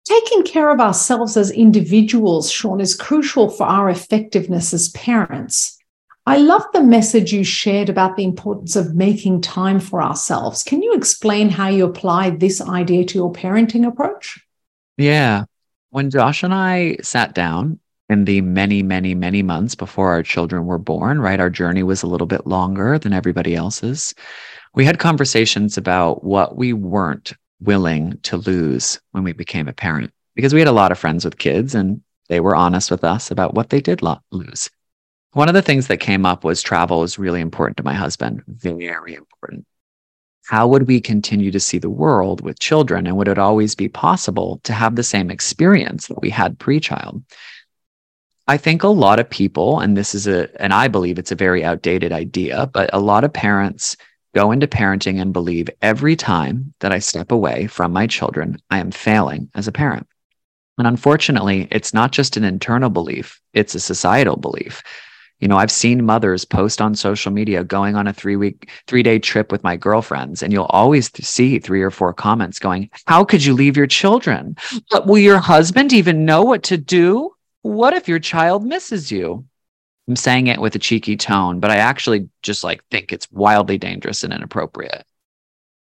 taking 0.08 0.44
care 0.44 0.70
of 0.70 0.80
ourselves 0.80 1.38
as 1.38 1.52
individuals, 1.52 2.50
Sean, 2.50 2.80
is 2.80 2.96
crucial 2.96 3.50
for 3.50 3.66
our 3.66 3.90
effectiveness 3.90 4.74
as 4.74 4.90
parents. 4.90 5.78
I 6.26 6.38
love 6.38 6.64
the 6.74 6.84
message 6.84 7.32
you 7.32 7.44
shared 7.44 7.88
about 7.88 8.18
the 8.18 8.24
importance 8.24 8.76
of 8.76 8.96
making 8.96 9.42
time 9.42 9.80
for 9.80 10.02
ourselves. 10.02 10.64
Can 10.64 10.82
you 10.82 10.94
explain 10.94 11.50
how 11.50 11.70
you 11.70 11.86
applied 11.86 12.40
this 12.40 12.60
idea 12.60 13.06
to 13.06 13.18
your 13.18 13.32
parenting 13.32 13.88
approach? 13.88 14.40
Yeah. 14.98 15.46
When 15.92 16.10
Josh 16.10 16.44
and 16.44 16.54
I 16.54 16.98
sat 17.02 17.34
down 17.34 17.80
in 18.10 18.26
the 18.26 18.42
many, 18.42 18.84
many, 18.84 19.16
many 19.16 19.42
months 19.42 19.76
before 19.76 20.10
our 20.10 20.24
children 20.24 20.66
were 20.66 20.78
born, 20.78 21.22
right? 21.22 21.40
Our 21.40 21.50
journey 21.50 21.84
was 21.84 22.04
a 22.04 22.08
little 22.08 22.28
bit 22.28 22.46
longer 22.46 23.00
than 23.00 23.14
everybody 23.14 23.56
else's. 23.56 24.14
We 24.74 24.86
had 24.86 25.00
conversations 25.00 25.78
about 25.78 26.24
what 26.24 26.58
we 26.58 26.74
weren't 26.74 27.34
willing 27.60 28.18
to 28.24 28.38
lose 28.38 29.00
when 29.12 29.24
we 29.24 29.34
became 29.34 29.68
a 29.68 29.74
parent 29.74 30.12
because 30.36 30.54
we 30.54 30.60
had 30.60 30.68
a 30.68 30.74
lot 30.74 30.92
of 30.92 31.00
friends 31.00 31.26
with 31.26 31.38
kids 31.38 31.74
and 31.74 32.02
they 32.30 32.40
were 32.40 32.56
honest 32.56 32.92
with 32.92 33.04
us 33.04 33.32
about 33.32 33.54
what 33.54 33.70
they 33.70 33.82
did 33.82 34.02
lo- 34.02 34.22
lose. 34.32 34.70
One 35.34 35.48
of 35.48 35.54
the 35.54 35.62
things 35.62 35.88
that 35.88 35.98
came 35.98 36.26
up 36.26 36.44
was 36.44 36.62
travel 36.62 37.04
is 37.04 37.20
really 37.20 37.42
important 37.42 37.78
to 37.78 37.84
my 37.84 37.94
husband, 37.94 38.44
very 38.48 39.16
important. 39.16 39.66
How 40.46 40.68
would 40.68 40.88
we 40.88 41.02
continue 41.02 41.52
to 41.52 41.60
see 41.60 41.78
the 41.78 41.90
world 41.90 42.42
with 42.42 42.60
children? 42.60 43.06
And 43.06 43.18
would 43.18 43.28
it 43.28 43.38
always 43.38 43.76
be 43.76 43.90
possible 43.90 44.62
to 44.64 44.74
have 44.74 44.96
the 44.96 45.04
same 45.04 45.30
experience 45.30 46.08
that 46.08 46.22
we 46.22 46.30
had 46.30 46.58
pre 46.58 46.80
child? 46.80 47.24
I 48.48 48.56
think 48.56 48.84
a 48.84 48.88
lot 48.88 49.20
of 49.20 49.30
people, 49.30 49.82
and 49.82 49.98
this 49.98 50.16
is 50.16 50.26
a, 50.26 50.50
and 50.62 50.74
I 50.74 50.88
believe 50.88 51.20
it's 51.20 51.34
a 51.34 51.36
very 51.36 51.66
outdated 51.66 52.14
idea, 52.14 52.70
but 52.72 52.90
a 52.94 53.00
lot 53.00 53.26
of 53.26 53.34
parents 53.34 53.98
go 54.38 54.52
into 54.52 54.68
parenting 54.68 55.20
and 55.20 55.34
believe 55.34 55.68
every 55.82 56.16
time 56.16 56.72
that 56.80 56.92
I 56.92 57.00
step 57.00 57.32
away 57.32 57.66
from 57.66 57.92
my 57.92 58.06
children, 58.06 58.62
I 58.70 58.78
am 58.78 58.92
failing 58.92 59.50
as 59.56 59.68
a 59.68 59.72
parent. 59.72 60.06
And 60.78 60.86
unfortunately, 60.86 61.68
it's 61.72 61.92
not 61.92 62.12
just 62.12 62.38
an 62.38 62.44
internal 62.44 62.92
belief, 62.92 63.42
it's 63.54 63.74
a 63.74 63.80
societal 63.80 64.38
belief. 64.38 64.84
You 65.40 65.48
know, 65.48 65.58
I've 65.58 65.72
seen 65.72 66.06
mothers 66.06 66.46
post 66.46 66.82
on 66.82 66.94
social 66.94 67.32
media 67.32 67.64
going 67.64 67.96
on 67.96 68.06
a 68.06 68.14
three 68.14 68.36
week, 68.36 68.70
three 68.86 69.02
day 69.02 69.18
trip 69.18 69.52
with 69.52 69.64
my 69.64 69.76
girlfriends, 69.76 70.44
and 70.44 70.54
you'll 70.54 70.66
always 70.66 71.10
see 71.26 71.58
three 71.58 71.82
or 71.82 71.90
four 71.90 72.14
comments 72.14 72.60
going, 72.60 72.92
How 73.08 73.26
could 73.26 73.44
you 73.44 73.56
leave 73.56 73.76
your 73.76 73.88
children? 73.88 74.56
But 74.92 75.08
will 75.08 75.18
your 75.18 75.40
husband 75.40 75.94
even 75.94 76.26
know 76.26 76.44
what 76.44 76.62
to 76.66 76.78
do? 76.78 77.32
What 77.64 77.96
if 77.96 78.08
your 78.08 78.20
child 78.20 78.64
misses 78.64 79.12
you? 79.12 79.47
I'm 80.08 80.16
saying 80.16 80.48
it 80.48 80.62
with 80.62 80.76
a 80.76 80.80
cheeky 80.80 81.18
tone, 81.18 81.60
but 81.60 81.72
I 81.72 81.78
actually 81.78 82.30
just 82.42 82.64
like 82.64 82.84
think 82.90 83.12
it's 83.12 83.30
wildly 83.32 83.78
dangerous 83.78 84.24
and 84.24 84.34
inappropriate. 84.34 85.06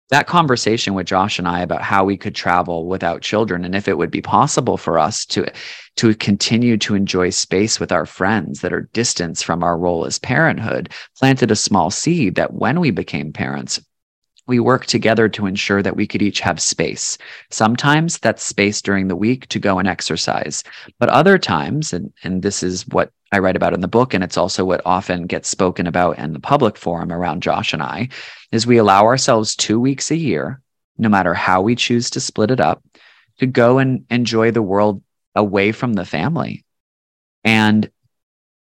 That 0.09 0.27
conversation 0.27 0.95
with 0.95 1.05
Josh 1.05 1.37
and 1.37 1.47
I 1.47 1.61
about 1.61 1.83
how 1.83 2.03
we 2.03 2.17
could 2.17 2.33
travel 2.33 2.87
without 2.87 3.21
children 3.21 3.63
and 3.63 3.75
if 3.75 3.87
it 3.87 3.97
would 3.97 4.09
be 4.09 4.23
possible 4.23 4.75
for 4.75 4.97
us 4.97 5.23
to 5.27 5.45
to 5.97 6.15
continue 6.15 6.77
to 6.77 6.95
enjoy 6.95 7.29
space 7.29 7.79
with 7.79 7.91
our 7.91 8.07
friends 8.07 8.61
that 8.61 8.73
are 8.73 8.89
distance 8.93 9.43
from 9.43 9.63
our 9.63 9.77
role 9.77 10.05
as 10.05 10.17
parenthood 10.17 10.89
planted 11.17 11.51
a 11.51 11.55
small 11.55 11.91
seed 11.91 12.35
that 12.35 12.53
when 12.53 12.79
we 12.79 12.89
became 12.89 13.31
parents 13.31 13.79
we 14.49 14.59
worked 14.59 14.89
together 14.89 15.29
to 15.29 15.45
ensure 15.45 15.83
that 15.83 15.95
we 15.95 16.07
could 16.07 16.23
each 16.23 16.39
have 16.39 16.59
space. 16.59 17.19
Sometimes 17.51 18.17
that's 18.17 18.43
space 18.43 18.81
during 18.81 19.07
the 19.07 19.15
week 19.15 19.47
to 19.49 19.59
go 19.59 19.77
and 19.77 19.87
exercise, 19.87 20.63
but 20.97 21.07
other 21.07 21.37
times, 21.37 21.93
and, 21.93 22.11
and 22.23 22.41
this 22.41 22.63
is 22.63 22.87
what 22.87 23.11
I 23.31 23.39
write 23.39 23.55
about 23.55 23.73
in 23.73 23.81
the 23.81 23.87
book, 23.87 24.13
and 24.13 24.23
it's 24.23 24.37
also 24.37 24.65
what 24.65 24.81
often 24.85 25.27
gets 25.27 25.49
spoken 25.49 25.87
about 25.87 26.17
in 26.17 26.33
the 26.33 26.39
public 26.39 26.77
forum 26.77 27.11
around 27.11 27.43
Josh 27.43 27.73
and 27.73 27.81
I, 27.81 28.09
is 28.51 28.65
we 28.65 28.77
allow 28.77 29.05
ourselves 29.05 29.55
two 29.55 29.79
weeks 29.79 30.09
a 30.09 30.15
year, 30.15 30.61
no 30.97 31.09
matter 31.09 31.33
how 31.33 31.61
we 31.61 31.75
choose 31.75 32.09
to 32.11 32.19
split 32.19 32.51
it 32.51 32.59
up, 32.59 32.83
to 33.39 33.45
go 33.45 33.77
and 33.77 34.05
enjoy 34.09 34.51
the 34.51 34.61
world 34.61 35.03
away 35.35 35.71
from 35.71 35.93
the 35.93 36.05
family. 36.05 36.65
And 37.43 37.89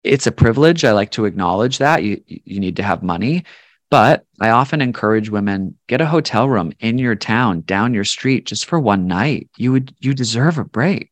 it's 0.03 0.27
a 0.27 0.31
privilege. 0.31 0.83
I 0.83 0.91
like 0.91 1.11
to 1.11 1.25
acknowledge 1.25 1.77
that. 1.77 2.03
You, 2.03 2.21
you 2.27 2.59
need 2.59 2.75
to 2.77 2.83
have 2.83 3.03
money. 3.03 3.43
But 3.89 4.25
I 4.41 4.49
often 4.49 4.81
encourage 4.81 5.29
women 5.29 5.77
get 5.87 6.01
a 6.01 6.05
hotel 6.05 6.49
room 6.49 6.73
in 6.79 6.97
your 6.97 7.15
town, 7.15 7.61
down 7.61 7.93
your 7.93 8.03
street, 8.03 8.45
just 8.45 8.65
for 8.65 8.79
one 8.79 9.07
night. 9.07 9.49
You 9.57 9.71
would 9.71 9.95
you 9.99 10.13
deserve 10.13 10.57
a 10.57 10.65
break. 10.65 11.11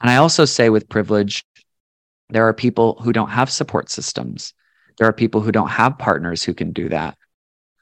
And 0.00 0.10
I 0.10 0.16
also 0.16 0.44
say 0.44 0.70
with 0.70 0.88
privilege, 0.88 1.44
there 2.30 2.46
are 2.46 2.54
people 2.54 2.98
who 3.02 3.12
don't 3.12 3.30
have 3.30 3.50
support 3.50 3.90
systems. 3.90 4.52
There 4.98 5.06
are 5.06 5.12
people 5.12 5.40
who 5.40 5.52
don't 5.52 5.68
have 5.68 5.98
partners 5.98 6.42
who 6.42 6.54
can 6.54 6.72
do 6.72 6.88
that. 6.88 7.16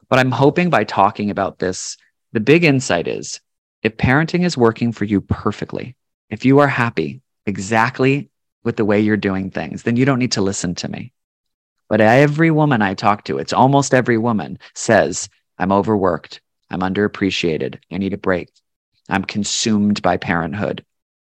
But 0.08 0.18
I'm 0.18 0.30
hoping 0.30 0.70
by 0.70 0.84
talking 0.84 1.30
about 1.30 1.58
this, 1.58 1.96
the 2.32 2.40
big 2.40 2.64
insight 2.64 3.08
is 3.08 3.40
if 3.82 3.96
parenting 3.96 4.44
is 4.44 4.56
working 4.56 4.92
for 4.92 5.04
you 5.04 5.20
perfectly, 5.20 5.96
if 6.30 6.44
you 6.44 6.60
are 6.60 6.68
happy 6.68 7.22
exactly 7.44 8.30
with 8.64 8.76
the 8.76 8.84
way 8.84 9.00
you're 9.00 9.16
doing 9.16 9.50
things, 9.50 9.82
then 9.82 9.96
you 9.96 10.04
don't 10.04 10.18
need 10.18 10.32
to 10.32 10.42
listen 10.42 10.74
to 10.76 10.88
me. 10.88 11.12
But 11.88 12.00
every 12.00 12.50
woman 12.50 12.82
I 12.82 12.94
talk 12.94 13.24
to, 13.24 13.38
it's 13.38 13.52
almost 13.52 13.94
every 13.94 14.18
woman 14.18 14.58
says, 14.74 15.28
I'm 15.58 15.72
overworked. 15.72 16.40
I'm 16.70 16.80
underappreciated. 16.80 17.78
I 17.92 17.98
need 17.98 18.12
a 18.12 18.18
break. 18.18 18.50
I'm 19.08 19.24
consumed 19.24 20.02
by 20.02 20.16
parenthood. 20.16 20.84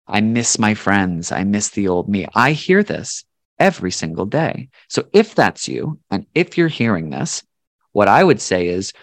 I 0.08 0.22
miss 0.22 0.58
my 0.58 0.74
friends. 0.74 1.32
I 1.32 1.44
miss 1.44 1.70
the 1.70 1.88
old 1.88 2.08
me. 2.08 2.26
I 2.34 2.52
hear 2.52 2.84
this 2.84 3.26
every 3.60 3.92
single 3.92 4.26
day. 4.26 4.70
So 4.88 5.08
if 5.14 5.36
that's 5.36 5.68
you, 5.68 6.00
and 6.10 6.26
if 6.34 6.58
you're 6.58 6.68
hearing 6.68 7.10
this, 7.10 7.44
what 7.92 8.08
I 8.08 8.24
would 8.24 8.40
say 8.40 8.68
is 8.68 8.94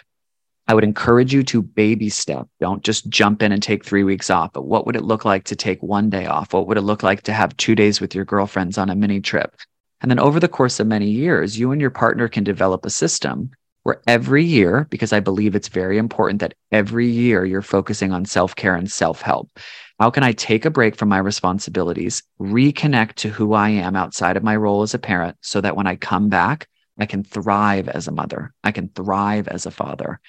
I 0.67 0.75
would 0.75 0.85
encourage 0.85 1.35
you 1.35 1.43
to 1.45 1.63
baby 1.63 2.09
step. 2.09 2.49
Don't 2.61 2.83
just 2.83 3.09
jump 3.09 3.43
in 3.43 3.53
and 3.53 3.63
take 3.63 3.85
three 3.85 4.05
weeks 4.05 4.31
off. 4.31 4.53
But 4.53 4.65
what 4.65 4.87
would 4.87 4.97
it 4.97 5.05
look 5.05 5.25
like 5.25 5.45
to 5.45 5.57
take 5.57 5.83
one 5.83 6.09
day 6.09 6.27
off? 6.27 6.55
What 6.55 6.67
would 6.69 6.79
it 6.79 6.83
look 6.83 7.03
like 7.03 7.23
to 7.23 7.33
have 7.33 7.57
two 7.57 7.75
days 7.75 8.01
with 8.01 8.15
your 8.15 8.25
girlfriends 8.25 8.79
on 8.79 8.89
a 8.89 8.95
mini 8.95 9.21
trip? 9.21 9.55
And 10.01 10.11
then 10.11 10.19
over 10.19 10.41
the 10.41 10.49
course 10.49 10.81
of 10.81 10.87
many 10.87 11.11
years, 11.11 11.59
you 11.59 11.73
and 11.73 11.81
your 11.81 11.91
partner 11.91 12.29
can 12.29 12.45
develop 12.45 12.87
a 12.87 12.91
system 12.91 13.51
where 13.85 14.03
every 14.07 14.43
year, 14.45 14.87
because 14.91 15.13
I 15.13 15.21
believe 15.21 15.55
it's 15.55 15.69
very 15.69 15.99
important 15.99 16.41
that 16.41 16.55
every 16.73 17.07
year 17.07 17.45
you're 17.45 17.63
focusing 17.63 18.13
on 18.13 18.25
self 18.25 18.57
care 18.57 18.75
and 18.75 18.91
self 18.91 19.23
help. 19.23 19.59
How 20.01 20.11
can 20.11 20.25
I 20.25 20.33
take 20.33 20.65
a 20.65 20.71
break 20.71 20.97
from 20.97 21.09
my 21.09 21.19
responsibilities, 21.19 22.23
reconnect 22.41 23.15
to 23.17 23.29
who 23.29 23.53
I 23.53 23.69
am 23.69 23.95
outside 23.95 24.37
of 24.37 24.43
my 24.43 24.57
role 24.57 24.83
as 24.83 24.95
a 24.95 24.99
parent 24.99 25.37
so 25.41 25.61
that 25.61 25.77
when 25.77 25.87
I 25.87 25.95
come 25.97 26.29
back, 26.29 26.67
I 26.99 27.07
can 27.07 27.23
thrive 27.23 27.89
as 27.89 28.09
a 28.09 28.13
mother. 28.13 28.53
I 28.65 28.73
can 28.73 28.89
thrive 28.89 29.47
as 29.49 29.67
a 29.67 29.71
father. 29.71 30.21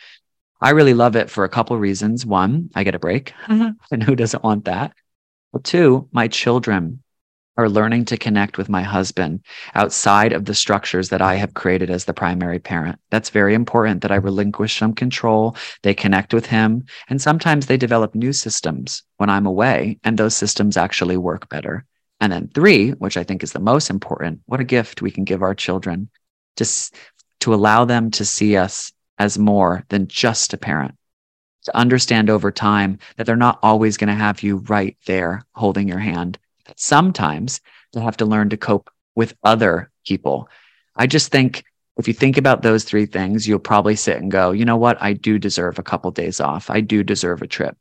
I 0.62 0.72
really 0.72 0.94
love 0.94 1.16
it 1.16 1.30
for 1.30 1.44
a 1.44 1.50
couple 1.50 1.76
of 1.76 1.82
reasons. 1.82 2.26
One, 2.26 2.70
I 2.76 2.84
get 2.84 2.96
a 2.96 3.00
break. 3.00 3.34
Mm-hmm. 3.48 3.70
and 3.92 4.04
who 4.04 4.16
doesn't 4.16 4.44
want 4.44 4.66
that? 4.66 4.94
Two, 5.64 6.10
my 6.12 6.28
children 6.28 7.02
are 7.58 7.70
learning 7.70 8.06
to 8.06 8.18
connect 8.18 8.58
with 8.58 8.70
my 8.70 8.82
husband 8.82 9.44
outside 9.74 10.34
of 10.34 10.46
the 10.46 10.54
structures 10.54 11.10
that 11.10 11.22
I 11.22 11.36
have 11.36 11.54
created 11.54 11.90
as 11.90 12.06
the 12.06 12.14
primary 12.14 12.60
parent. 12.60 13.00
That's 13.12 13.30
very 13.30 13.54
important 13.54 14.02
that 14.02 14.12
I 14.12 14.16
relinquish 14.16 14.78
some 14.78 14.94
control. 14.94 15.56
They 15.84 15.94
connect 15.94 16.34
with 16.34 16.46
him. 16.46 16.86
And 17.08 17.22
sometimes 17.22 17.66
they 17.66 17.78
develop 17.78 18.14
new 18.14 18.34
systems 18.34 19.04
when 19.18 19.30
I'm 19.30 19.46
away, 19.46 20.00
and 20.04 20.18
those 20.18 20.36
systems 20.36 20.78
actually 20.78 21.18
work 21.18 21.50
better. 21.50 21.86
And 22.20 22.32
then 22.32 22.50
three, 22.54 22.92
which 22.92 23.18
I 23.18 23.24
think 23.24 23.44
is 23.44 23.54
the 23.54 23.60
most 23.60 23.90
important, 23.90 24.42
what 24.46 24.60
a 24.60 24.66
gift 24.66 25.02
we 25.02 25.12
can 25.12 25.24
give 25.24 25.42
our 25.42 25.56
children 25.56 26.10
just 26.56 26.96
to 27.42 27.54
allow 27.54 27.86
them 27.86 28.12
to 28.12 28.26
see 28.26 28.58
us 28.58 28.92
as 29.18 29.38
more 29.38 29.84
than 29.90 30.08
just 30.08 30.54
a 30.54 30.58
parent, 30.58 30.96
to 31.66 31.76
understand 31.78 32.30
over 32.30 32.52
time 32.52 33.00
that 33.18 33.26
they're 33.26 33.36
not 33.36 33.60
always 33.62 33.98
going 33.98 34.08
to 34.08 34.14
have 34.14 34.44
you 34.44 34.58
right 34.58 34.98
there 35.06 35.46
holding 35.54 35.88
your 35.88 36.00
hand. 36.00 36.38
That 36.66 36.80
sometimes 36.80 37.62
they 37.94 38.02
have 38.02 38.18
to 38.18 38.26
learn 38.26 38.50
to 38.50 38.58
cope 38.58 38.90
with 39.16 39.36
other 39.44 39.92
people. 40.06 40.50
I 40.96 41.08
just 41.08 41.32
think 41.32 41.64
if 41.98 42.08
you 42.08 42.14
think 42.14 42.38
about 42.38 42.62
those 42.62 42.84
three 42.84 43.06
things, 43.06 43.48
you'll 43.48 43.60
probably 43.60 43.96
sit 43.96 44.18
and 44.18 44.30
go, 44.30 44.52
you 44.52 44.66
know 44.66 44.78
what? 44.78 45.02
I 45.02 45.14
do 45.14 45.40
deserve 45.40 45.80
a 45.80 45.84
couple 45.84 46.12
days 46.12 46.40
off. 46.40 46.70
I 46.70 46.82
do 46.82 47.04
deserve 47.04 47.42
a 47.42 47.48
trip. 47.48 47.78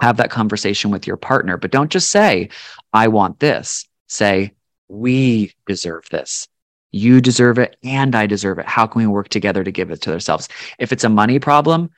Have 0.00 0.18
that 0.18 0.30
conversation 0.30 0.92
with 0.92 1.06
your 1.06 1.16
partner, 1.16 1.56
but 1.56 1.72
don't 1.72 1.90
just 1.90 2.10
say, 2.10 2.50
I 2.92 3.08
want 3.08 3.40
this. 3.40 3.88
Say, 4.06 4.52
we 4.86 5.52
deserve 5.66 6.08
this 6.10 6.48
you 6.90 7.20
deserve 7.20 7.58
it 7.58 7.76
and 7.82 8.14
I 8.14 8.26
deserve 8.26 8.58
it. 8.58 8.66
How 8.66 8.86
can 8.86 9.00
we 9.00 9.06
work 9.06 9.28
together 9.28 9.62
to 9.62 9.70
give 9.70 9.90
it 9.90 10.02
to 10.02 10.12
ourselves? 10.12 10.48
If 10.78 10.92
it's 10.92 11.04
a 11.04 11.08
money 11.08 11.38
problem, 11.38 11.90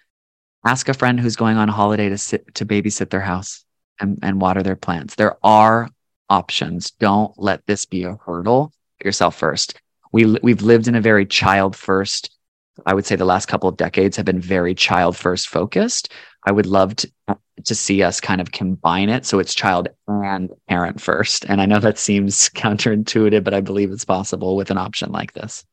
ask 0.65 0.89
a 0.89 0.95
friend 0.95 1.19
who's 1.19 1.37
going 1.37 1.57
on 1.57 1.69
a 1.69 1.73
holiday 1.73 2.09
to 2.09 2.19
sit 2.19 2.55
to 2.57 2.67
babysit 2.67 3.11
their 3.11 3.21
house 3.21 3.65
and, 4.01 4.19
and 4.23 4.41
water 4.41 4.63
their 4.63 4.77
plants. 4.77 5.15
There 5.15 5.37
are 5.45 5.89
options. 6.31 6.93
Don't 6.93 7.33
let 7.37 7.67
this 7.67 7.85
be 7.85 8.05
a 8.05 8.17
hurdle. 8.25 8.73
Put 8.99 9.07
yourself 9.07 9.37
first. 9.37 9.81
We 10.13 10.39
we've 10.43 10.63
lived 10.63 10.89
in 10.89 10.95
a 10.95 11.01
very 11.01 11.27
child 11.27 11.77
first. 11.77 12.37
I 12.87 12.95
would 12.95 13.05
say 13.05 13.17
the 13.17 13.25
last 13.27 13.47
couple 13.47 13.69
of 13.69 13.77
decades 13.77 14.17
have 14.17 14.25
been 14.25 14.41
very 14.41 14.75
child 14.75 15.17
first 15.17 15.49
focused. 15.49 16.13
I 16.47 16.53
would 16.53 16.67
love 16.67 16.97
to 16.97 17.11
to 17.65 17.75
see 17.75 18.03
us 18.03 18.21
kind 18.21 18.41
of 18.41 18.53
combine 18.53 19.11
it 19.11 19.27
so 19.27 19.39
it's 19.39 19.55
child 19.55 19.89
and 20.09 20.51
parent 20.69 21.01
first. 21.01 21.45
And 21.47 21.61
I 21.61 21.67
know 21.67 21.79
that 21.79 21.99
seems 21.99 22.49
counterintuitive, 22.55 23.45
but 23.45 23.55
I 23.55 23.61
believe 23.61 23.91
it's 23.91 24.05
possible 24.05 24.57
with 24.57 24.71
an 24.71 24.79
option 24.79 25.13
like 25.13 25.33
this. 25.35 25.65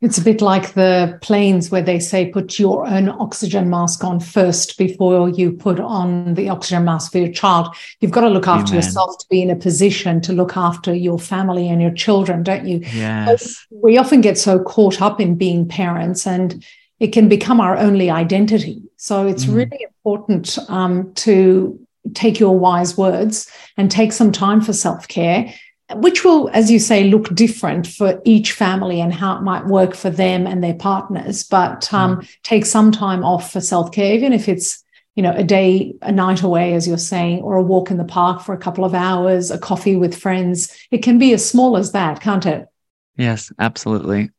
It's 0.00 0.16
a 0.16 0.24
bit 0.24 0.40
like 0.40 0.72
the 0.72 1.18
planes 1.20 1.70
where 1.70 1.82
they 1.82 1.98
say 1.98 2.30
put 2.30 2.58
your 2.58 2.86
own 2.86 3.10
oxygen 3.10 3.68
mask 3.68 4.02
on 4.02 4.18
first 4.18 4.78
before 4.78 5.28
you 5.28 5.52
put 5.52 5.78
on 5.78 6.34
the 6.34 6.48
oxygen 6.48 6.84
mask 6.84 7.12
for 7.12 7.18
your 7.18 7.32
child. 7.32 7.76
You've 8.00 8.10
got 8.10 8.22
to 8.22 8.30
look 8.30 8.48
after 8.48 8.72
Amen. 8.72 8.76
yourself 8.76 9.18
to 9.18 9.26
be 9.28 9.42
in 9.42 9.50
a 9.50 9.56
position 9.56 10.22
to 10.22 10.32
look 10.32 10.56
after 10.56 10.94
your 10.94 11.18
family 11.18 11.68
and 11.68 11.82
your 11.82 11.92
children, 11.92 12.42
don't 12.42 12.66
you? 12.66 12.78
Yes. 12.94 13.66
We 13.70 13.98
often 13.98 14.22
get 14.22 14.38
so 14.38 14.58
caught 14.58 15.02
up 15.02 15.20
in 15.20 15.34
being 15.34 15.68
parents 15.68 16.26
and 16.26 16.64
it 16.98 17.08
can 17.08 17.28
become 17.28 17.60
our 17.60 17.76
only 17.76 18.08
identity. 18.08 18.82
So 18.96 19.26
it's 19.26 19.44
mm. 19.44 19.54
really 19.54 19.82
important 19.82 20.58
um, 20.68 21.12
to 21.14 21.78
take 22.14 22.40
your 22.40 22.58
wise 22.58 22.96
words 22.96 23.50
and 23.76 23.90
take 23.90 24.12
some 24.12 24.32
time 24.32 24.60
for 24.60 24.72
self 24.72 25.08
care, 25.08 25.52
which 25.94 26.24
will, 26.24 26.48
as 26.52 26.70
you 26.70 26.78
say, 26.78 27.04
look 27.04 27.34
different 27.34 27.86
for 27.86 28.20
each 28.24 28.52
family 28.52 29.00
and 29.00 29.12
how 29.12 29.36
it 29.36 29.42
might 29.42 29.66
work 29.66 29.94
for 29.94 30.10
them 30.10 30.46
and 30.46 30.62
their 30.62 30.74
partners. 30.74 31.42
But 31.42 31.92
um, 31.92 32.18
mm. 32.18 32.36
take 32.42 32.66
some 32.66 32.92
time 32.92 33.24
off 33.24 33.52
for 33.52 33.60
self 33.60 33.92
care, 33.92 34.14
even 34.14 34.32
if 34.32 34.48
it's 34.48 34.84
you 35.16 35.22
know 35.22 35.32
a 35.32 35.44
day 35.44 35.94
a 36.02 36.12
night 36.12 36.42
away 36.42 36.74
as 36.74 36.86
you're 36.86 36.96
saying 36.96 37.40
or 37.40 37.56
a 37.56 37.62
walk 37.62 37.90
in 37.90 37.96
the 37.96 38.04
park 38.04 38.40
for 38.40 38.54
a 38.54 38.58
couple 38.58 38.84
of 38.84 38.94
hours 38.94 39.50
a 39.50 39.58
coffee 39.58 39.96
with 39.96 40.16
friends 40.16 40.74
it 40.92 41.02
can 41.02 41.18
be 41.18 41.32
as 41.32 41.46
small 41.46 41.76
as 41.76 41.92
that 41.92 42.20
can't 42.20 42.46
it 42.46 42.68
yes 43.16 43.52
absolutely 43.58 44.30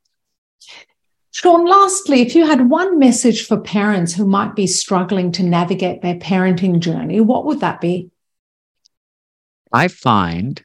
Sean, 1.34 1.66
lastly, 1.66 2.22
if 2.22 2.36
you 2.36 2.46
had 2.46 2.70
one 2.70 3.00
message 3.00 3.48
for 3.48 3.58
parents 3.58 4.14
who 4.14 4.26
might 4.26 4.54
be 4.54 4.68
struggling 4.68 5.32
to 5.32 5.44
navigate 5.44 6.02
their 6.02 6.16
parenting 6.16 6.80
journey, 6.80 7.22
what 7.22 7.46
would 7.46 7.62
that 7.62 7.80
be? 7.80 8.12
I 9.72 9.88
find 9.88 10.62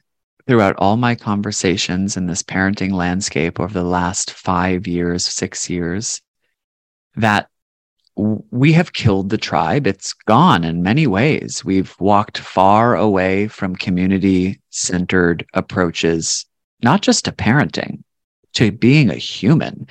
throughout 0.47 0.75
all 0.77 0.97
my 0.97 1.15
conversations 1.15 2.17
in 2.17 2.27
this 2.27 2.41
parenting 2.43 2.91
landscape 2.91 3.59
over 3.59 3.73
the 3.73 3.83
last 3.83 4.31
five 4.31 4.87
years, 4.87 5.25
six 5.25 5.69
years, 5.69 6.21
that 7.15 7.49
we 8.15 8.73
have 8.73 8.93
killed 8.93 9.29
the 9.29 9.37
tribe. 9.37 9.85
It's 9.85 10.13
gone 10.13 10.63
in 10.63 10.81
many 10.81 11.05
ways. 11.05 11.63
We've 11.63 11.93
walked 11.99 12.37
far 12.37 12.95
away 12.95 13.47
from 13.47 13.75
community 13.75 14.61
centered 14.69 15.45
approaches, 15.53 16.45
not 16.81 17.01
just 17.01 17.25
to 17.25 17.31
parenting, 17.31 18.03
to 18.53 18.71
being 18.71 19.11
a 19.11 19.15
human 19.15 19.87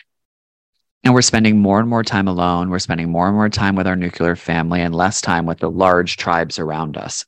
and 1.06 1.14
we're 1.14 1.22
spending 1.22 1.60
more 1.60 1.78
and 1.78 1.88
more 1.88 2.02
time 2.02 2.26
alone. 2.26 2.68
We're 2.68 2.80
spending 2.80 3.12
more 3.12 3.28
and 3.28 3.36
more 3.36 3.48
time 3.48 3.76
with 3.76 3.86
our 3.86 3.94
nuclear 3.94 4.34
family 4.34 4.80
and 4.80 4.92
less 4.92 5.20
time 5.20 5.46
with 5.46 5.60
the 5.60 5.70
large 5.70 6.16
tribes 6.16 6.58
around 6.58 6.96
us. 6.96 7.24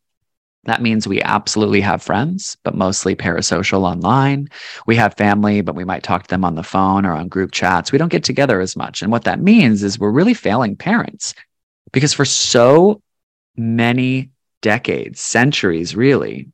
That 0.64 0.83
means 0.83 1.07
we 1.07 1.23
absolutely 1.23 1.81
have 1.81 2.03
friends, 2.03 2.57
but 2.62 2.75
mostly 2.75 3.14
parasocial 3.14 3.83
online. 3.83 4.49
We 4.87 4.97
have 4.97 5.14
family, 5.14 5.61
but 5.61 5.75
we 5.75 5.85
might 5.85 6.03
talk 6.03 6.25
to 6.25 6.29
them 6.29 6.44
on 6.44 6.57
the 6.57 6.62
phone 6.62 7.07
or 7.07 7.12
on 7.12 7.29
group 7.29 7.53
chats. 7.53 7.92
We 7.92 7.99
don't 7.99 8.11
get 8.11 8.25
together 8.25 8.61
as 8.61 8.77
much. 8.77 9.01
And 9.01 9.11
what 9.11 9.25
that 9.25 9.40
means 9.40 9.83
is 9.83 9.99
we're 9.99 10.11
really 10.11 10.35
failing 10.35 10.77
parents 10.77 11.35
because 11.92 12.12
for 12.12 12.25
so 12.25 13.01
many 13.57 14.31
decades, 14.61 15.21
centuries 15.21 15.94
really, 15.97 16.51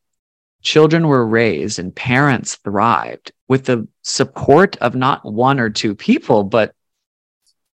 children 0.62 1.06
were 1.08 1.26
raised 1.26 1.78
and 1.78 1.94
parents 1.94 2.56
thrived 2.56 3.32
with 3.48 3.64
the 3.64 3.86
support 4.02 4.76
of 4.78 4.94
not 4.94 5.24
one 5.24 5.60
or 5.60 5.70
two 5.70 5.94
people, 5.94 6.44
but 6.44 6.74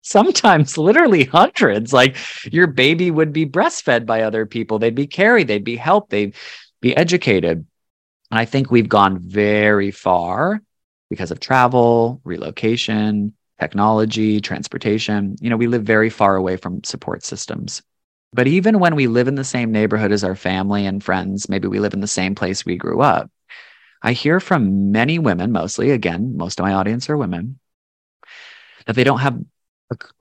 sometimes 0.09 0.77
literally 0.77 1.25
hundreds. 1.25 1.93
Like 1.93 2.17
your 2.51 2.67
baby 2.67 3.11
would 3.11 3.31
be 3.31 3.45
breastfed 3.45 4.05
by 4.05 4.23
other 4.23 4.45
people, 4.45 4.79
they'd 4.79 4.95
be 4.95 5.07
carried, 5.07 5.47
they'd 5.47 5.63
be 5.63 5.75
helped, 5.75 6.09
they'd 6.09 6.35
be 6.81 6.97
educated. 6.97 7.65
And 8.31 8.39
I 8.39 8.45
think 8.45 8.71
we've 8.71 8.89
gone 8.89 9.19
very 9.19 9.91
far 9.91 10.61
because 11.09 11.31
of 11.31 11.39
travel, 11.39 12.21
relocation, 12.23 13.33
technology, 13.59 14.41
transportation. 14.41 15.35
You 15.41 15.49
know, 15.49 15.57
we 15.57 15.67
live 15.67 15.83
very 15.83 16.09
far 16.09 16.35
away 16.35 16.57
from 16.57 16.83
support 16.83 17.23
systems. 17.23 17.83
But 18.31 18.47
even 18.47 18.79
when 18.79 18.95
we 18.95 19.07
live 19.07 19.27
in 19.27 19.35
the 19.35 19.43
same 19.43 19.71
neighborhood 19.71 20.11
as 20.11 20.23
our 20.23 20.35
family 20.35 20.85
and 20.85 21.03
friends, 21.03 21.49
maybe 21.49 21.67
we 21.67 21.79
live 21.79 21.93
in 21.93 22.01
the 22.01 22.07
same 22.07 22.35
place 22.35 22.65
we 22.65 22.77
grew 22.77 23.01
up, 23.01 23.29
I 24.01 24.13
hear 24.13 24.39
from 24.39 24.91
many 24.91 25.19
women, 25.19 25.51
mostly, 25.51 25.91
again, 25.91 26.37
most 26.37 26.59
of 26.59 26.63
my 26.63 26.73
audience 26.73 27.09
are 27.09 27.17
women, 27.17 27.59
that 28.85 28.95
they 28.95 29.03
don't 29.03 29.19
have 29.19 29.39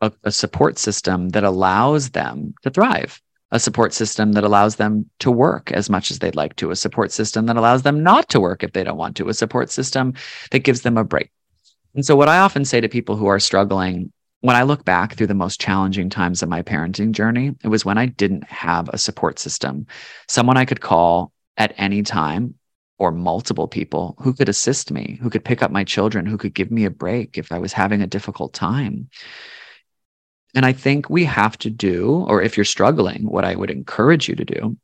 a, 0.01 0.13
a 0.25 0.33
support 0.33 0.79
system 0.79 1.31
that 1.31 1.45
allows 1.45 2.11
them 2.11 2.55
to 2.63 2.71
thrive 2.71 3.21
a 3.51 3.59
support 3.59 3.95
system 3.95 4.33
that 4.33 4.45
allows 4.45 4.77
them 4.77 5.09
to 5.21 5.31
work 5.31 5.73
as 5.73 5.89
much 5.89 6.11
as 6.11 6.19
they'd 6.19 6.37
like 6.37 6.57
to, 6.57 6.71
a 6.71 6.77
support 6.77 7.11
system 7.13 7.47
that 7.47 7.57
allows 7.57 7.83
them 7.83 8.03
not 8.03 8.29
to 8.29 8.41
work 8.41 8.63
if 8.63 8.73
they 8.73 8.85
don't 8.85 8.99
want 8.99 9.17
to, 9.17 9.29
a 9.29 9.35
support 9.35 9.71
system 9.71 10.13
that 10.51 10.61
gives 10.61 10.83
them 10.83 10.99
a 10.99 11.05
break. 11.05 11.31
And 11.95 12.05
so, 12.05 12.15
what 12.15 12.29
I 12.29 12.39
often 12.39 12.65
say 12.65 12.81
to 12.81 12.89
people 12.89 13.17
who 13.17 13.27
are 13.27 13.41
struggling, 13.41 14.13
when 14.41 14.55
I 14.55 14.63
look 14.63 14.85
back 14.85 15.15
through 15.15 15.29
the 15.29 15.35
most 15.35 15.61
challenging 15.61 16.11
times 16.11 16.43
of 16.43 16.49
my 16.49 16.63
parenting 16.63 17.13
journey, 17.13 17.55
it 17.65 17.69
was 17.69 17.85
when 17.85 17.99
I 17.99 18.07
didn't 18.07 18.45
have 18.45 18.89
a 18.91 18.99
support 18.99 19.39
system, 19.39 19.87
someone 20.29 20.57
I 20.57 20.67
could 20.67 20.81
call 20.81 21.33
at 21.57 21.73
any 21.77 22.03
time 22.03 22.55
or 22.99 23.13
multiple 23.13 23.69
people 23.69 24.17
who 24.19 24.33
could 24.33 24.49
assist 24.49 24.91
me, 24.91 25.19
who 25.23 25.31
could 25.31 25.45
pick 25.45 25.63
up 25.63 25.71
my 25.71 25.85
children, 25.85 26.27
who 26.27 26.37
could 26.37 26.55
give 26.55 26.71
me 26.71 26.85
a 26.85 26.91
break 26.91 27.39
if 27.39 27.53
I 27.53 27.59
was 27.59 27.73
having 27.73 28.03
a 28.03 28.07
difficult 28.07 28.53
time. 28.53 29.09
And 30.55 30.67
I 30.67 30.73
think 30.73 31.09
we 31.09 31.25
have 31.25 31.57
to 31.59 31.71
do, 31.71 32.25
or 32.29 32.43
if 32.43 32.57
you're 32.57 32.65
struggling, 32.65 33.29
what 33.29 33.45
I 33.45 33.55
would 33.55 33.71
encourage 33.71 34.29
you 34.29 34.35
to 34.37 34.45
do 34.45 34.77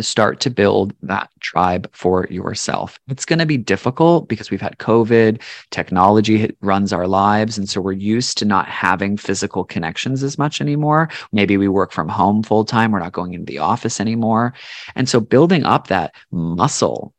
start 0.00 0.40
to 0.40 0.50
build 0.50 0.94
that 1.02 1.30
tribe 1.40 1.88
for 1.92 2.26
yourself. 2.30 2.98
It's 3.08 3.24
going 3.24 3.38
to 3.38 3.46
be 3.46 3.58
difficult 3.58 4.28
because 4.28 4.50
we've 4.50 4.60
had 4.60 4.78
COVID, 4.78 5.40
technology 5.70 6.54
runs 6.60 6.92
our 6.92 7.06
lives. 7.06 7.58
And 7.58 7.68
so 7.68 7.80
we're 7.80 7.92
used 7.92 8.38
to 8.38 8.44
not 8.44 8.68
having 8.68 9.16
physical 9.16 9.64
connections 9.64 10.22
as 10.22 10.38
much 10.38 10.60
anymore. 10.60 11.10
Maybe 11.32 11.56
we 11.56 11.68
work 11.68 11.92
from 11.92 12.08
home 12.08 12.42
full 12.42 12.64
time. 12.64 12.92
We're 12.92 13.00
not 13.00 13.12
going 13.12 13.34
into 13.34 13.46
the 13.46 13.58
office 13.58 14.00
anymore. 14.00 14.54
And 14.94 15.08
so 15.08 15.20
building 15.20 15.64
up 15.64 15.88
that 15.88 16.14
muscle 16.30 17.12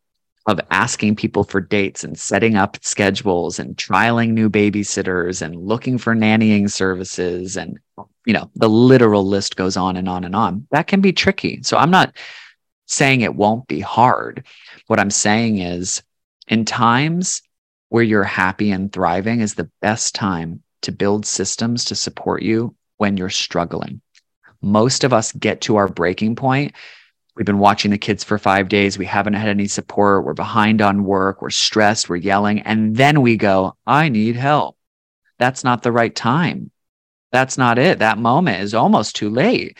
of 0.45 0.59
asking 0.71 1.15
people 1.15 1.43
for 1.43 1.61
dates 1.61 2.03
and 2.03 2.19
setting 2.19 2.55
up 2.55 2.77
schedules 2.81 3.59
and 3.59 3.77
trialing 3.77 4.31
new 4.31 4.49
babysitters 4.49 5.41
and 5.41 5.55
looking 5.55 5.97
for 5.97 6.13
nannying 6.13 6.69
services 6.69 7.55
and 7.55 7.79
you 8.25 8.33
know 8.33 8.49
the 8.55 8.69
literal 8.69 9.25
list 9.25 9.55
goes 9.55 9.77
on 9.77 9.95
and 9.95 10.09
on 10.09 10.23
and 10.23 10.35
on 10.35 10.67
that 10.71 10.87
can 10.87 10.99
be 10.99 11.13
tricky 11.13 11.61
so 11.63 11.77
i'm 11.77 11.91
not 11.91 12.13
saying 12.93 13.21
it 13.21 13.35
won't 13.35 13.67
be 13.67 13.79
hard. 13.79 14.45
What 14.87 14.99
I'm 14.99 15.11
saying 15.11 15.59
is, 15.59 16.03
in 16.47 16.65
times 16.65 17.41
where 17.89 18.03
you're 18.03 18.23
happy 18.23 18.71
and 18.71 18.91
thriving, 18.91 19.41
is 19.41 19.55
the 19.55 19.69
best 19.81 20.15
time 20.15 20.63
to 20.81 20.91
build 20.91 21.25
systems 21.25 21.85
to 21.85 21.95
support 21.95 22.41
you 22.41 22.75
when 22.97 23.17
you're 23.17 23.29
struggling. 23.29 24.01
Most 24.61 25.03
of 25.03 25.13
us 25.13 25.31
get 25.33 25.61
to 25.61 25.75
our 25.75 25.87
breaking 25.87 26.35
point. 26.35 26.73
We've 27.35 27.45
been 27.45 27.59
watching 27.59 27.91
the 27.91 27.97
kids 27.97 28.23
for 28.23 28.37
five 28.37 28.69
days. 28.69 28.97
We 28.97 29.05
haven't 29.05 29.33
had 29.33 29.49
any 29.49 29.67
support. 29.67 30.23
We're 30.23 30.33
behind 30.33 30.81
on 30.81 31.03
work. 31.03 31.41
We're 31.41 31.49
stressed. 31.49 32.07
We're 32.07 32.17
yelling. 32.17 32.61
And 32.61 32.95
then 32.95 33.21
we 33.21 33.37
go, 33.37 33.75
I 33.87 34.09
need 34.09 34.35
help. 34.35 34.77
That's 35.39 35.63
not 35.63 35.81
the 35.81 35.91
right 35.91 36.13
time. 36.13 36.69
That's 37.31 37.57
not 37.57 37.79
it. 37.79 37.99
That 37.99 38.19
moment 38.19 38.61
is 38.61 38.75
almost 38.75 39.15
too 39.15 39.29
late 39.29 39.77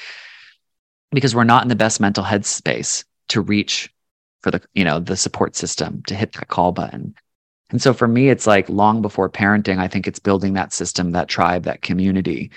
because 1.13 1.35
we're 1.35 1.43
not 1.43 1.63
in 1.63 1.69
the 1.69 1.75
best 1.75 1.99
mental 1.99 2.23
headspace 2.23 3.03
to 3.29 3.41
reach 3.41 3.93
for 4.41 4.51
the 4.51 4.61
you 4.73 4.83
know 4.83 4.99
the 4.99 5.17
support 5.17 5.55
system 5.55 6.03
to 6.07 6.15
hit 6.15 6.33
that 6.33 6.47
call 6.47 6.71
button. 6.71 7.15
And 7.69 7.81
so 7.81 7.93
for 7.93 8.07
me 8.07 8.29
it's 8.29 8.47
like 8.47 8.69
long 8.69 9.01
before 9.01 9.29
parenting 9.29 9.79
i 9.79 9.87
think 9.87 10.05
it's 10.05 10.19
building 10.19 10.53
that 10.53 10.73
system 10.73 11.11
that 11.11 11.27
tribe 11.27 11.63
that 11.63 11.81
community 11.81 12.51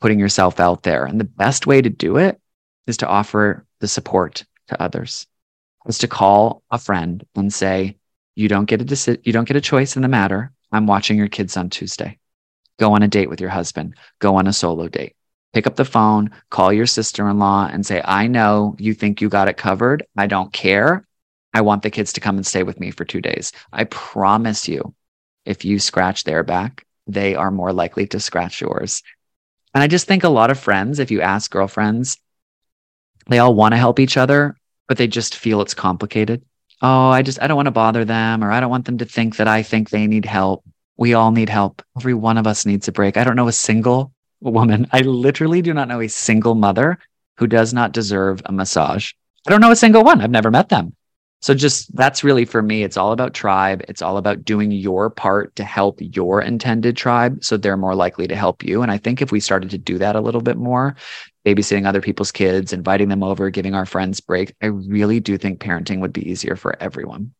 putting 0.00 0.18
yourself 0.18 0.60
out 0.60 0.82
there. 0.82 1.04
And 1.04 1.18
the 1.18 1.24
best 1.24 1.66
way 1.66 1.82
to 1.82 1.90
do 1.90 2.16
it 2.16 2.40
is 2.86 2.96
to 2.98 3.06
offer 3.06 3.66
the 3.80 3.88
support 3.88 4.44
to 4.68 4.80
others. 4.82 5.26
Is 5.86 5.98
to 5.98 6.08
call 6.08 6.62
a 6.70 6.78
friend 6.78 7.24
and 7.34 7.52
say 7.52 7.96
you 8.34 8.48
don't 8.48 8.66
get 8.66 8.82
a 8.82 8.84
deci- 8.84 9.20
you 9.24 9.32
don't 9.32 9.48
get 9.48 9.56
a 9.56 9.60
choice 9.60 9.96
in 9.96 10.02
the 10.02 10.08
matter. 10.08 10.52
I'm 10.70 10.86
watching 10.86 11.16
your 11.16 11.28
kids 11.28 11.56
on 11.56 11.70
tuesday. 11.70 12.18
Go 12.78 12.92
on 12.92 13.02
a 13.02 13.08
date 13.08 13.30
with 13.30 13.40
your 13.40 13.50
husband. 13.50 13.94
Go 14.18 14.36
on 14.36 14.46
a 14.46 14.52
solo 14.52 14.88
date 14.88 15.16
pick 15.52 15.66
up 15.66 15.76
the 15.76 15.84
phone, 15.84 16.30
call 16.50 16.72
your 16.72 16.86
sister 16.86 17.28
in 17.28 17.38
law 17.38 17.68
and 17.70 17.84
say, 17.84 18.02
I 18.04 18.26
know 18.26 18.76
you 18.78 18.94
think 18.94 19.20
you 19.20 19.28
got 19.28 19.48
it 19.48 19.56
covered. 19.56 20.06
I 20.16 20.26
don't 20.26 20.52
care. 20.52 21.06
I 21.54 21.62
want 21.62 21.82
the 21.82 21.90
kids 21.90 22.12
to 22.14 22.20
come 22.20 22.36
and 22.36 22.46
stay 22.46 22.62
with 22.62 22.78
me 22.78 22.90
for 22.90 23.04
two 23.04 23.20
days. 23.20 23.52
I 23.72 23.84
promise 23.84 24.68
you, 24.68 24.94
if 25.44 25.64
you 25.64 25.78
scratch 25.78 26.24
their 26.24 26.42
back, 26.42 26.84
they 27.06 27.34
are 27.34 27.50
more 27.50 27.72
likely 27.72 28.06
to 28.08 28.20
scratch 28.20 28.60
yours. 28.60 29.02
And 29.74 29.82
I 29.82 29.86
just 29.86 30.06
think 30.06 30.24
a 30.24 30.28
lot 30.28 30.50
of 30.50 30.58
friends, 30.58 30.98
if 30.98 31.10
you 31.10 31.22
ask 31.22 31.50
girlfriends, 31.50 32.18
they 33.28 33.38
all 33.38 33.54
want 33.54 33.72
to 33.72 33.78
help 33.78 33.98
each 33.98 34.16
other, 34.16 34.56
but 34.86 34.98
they 34.98 35.06
just 35.06 35.36
feel 35.36 35.60
it's 35.60 35.74
complicated. 35.74 36.42
Oh, 36.80 37.08
I 37.08 37.22
just, 37.22 37.42
I 37.42 37.46
don't 37.46 37.56
want 37.56 37.66
to 37.66 37.72
bother 37.72 38.04
them, 38.04 38.44
or 38.44 38.52
I 38.52 38.60
don't 38.60 38.70
want 38.70 38.84
them 38.84 38.98
to 38.98 39.04
think 39.04 39.36
that 39.36 39.48
I 39.48 39.62
think 39.62 39.90
they 39.90 40.06
need 40.06 40.24
help. 40.24 40.64
We 40.96 41.14
all 41.14 41.30
need 41.30 41.48
help. 41.48 41.82
Every 41.96 42.14
one 42.14 42.38
of 42.38 42.46
us 42.46 42.66
needs 42.66 42.88
a 42.88 42.92
break. 42.92 43.16
I 43.16 43.24
don't 43.24 43.36
know 43.36 43.48
a 43.48 43.52
single 43.52 44.12
woman. 44.40 44.86
I 44.92 45.00
literally 45.00 45.62
do 45.62 45.74
not 45.74 45.88
know 45.88 46.00
a 46.00 46.08
single 46.08 46.54
mother 46.54 46.98
who 47.36 47.46
does 47.46 47.72
not 47.72 47.92
deserve 47.92 48.42
a 48.44 48.52
massage. 48.52 49.12
I 49.46 49.50
don't 49.50 49.60
know 49.60 49.70
a 49.70 49.76
single 49.76 50.04
one. 50.04 50.20
I've 50.20 50.30
never 50.30 50.50
met 50.50 50.68
them. 50.68 50.94
So 51.40 51.54
just 51.54 51.94
that's 51.94 52.24
really 52.24 52.44
for 52.44 52.62
me, 52.62 52.82
it's 52.82 52.96
all 52.96 53.12
about 53.12 53.32
tribe. 53.32 53.84
It's 53.88 54.02
all 54.02 54.16
about 54.16 54.44
doing 54.44 54.72
your 54.72 55.08
part 55.08 55.54
to 55.56 55.64
help 55.64 55.98
your 56.00 56.42
intended 56.42 56.96
tribe 56.96 57.44
so 57.44 57.56
they're 57.56 57.76
more 57.76 57.94
likely 57.94 58.26
to 58.26 58.34
help 58.34 58.64
you. 58.64 58.82
And 58.82 58.90
I 58.90 58.98
think 58.98 59.22
if 59.22 59.30
we 59.30 59.38
started 59.38 59.70
to 59.70 59.78
do 59.78 59.98
that 59.98 60.16
a 60.16 60.20
little 60.20 60.40
bit 60.40 60.56
more, 60.56 60.96
babysitting 61.46 61.86
other 61.86 62.00
people's 62.00 62.32
kids, 62.32 62.72
inviting 62.72 63.08
them 63.08 63.22
over, 63.22 63.50
giving 63.50 63.74
our 63.74 63.86
friends 63.86 64.20
break, 64.20 64.52
I 64.60 64.66
really 64.66 65.20
do 65.20 65.38
think 65.38 65.60
parenting 65.60 66.00
would 66.00 66.12
be 66.12 66.28
easier 66.28 66.56
for 66.56 66.76
everyone. 66.82 67.32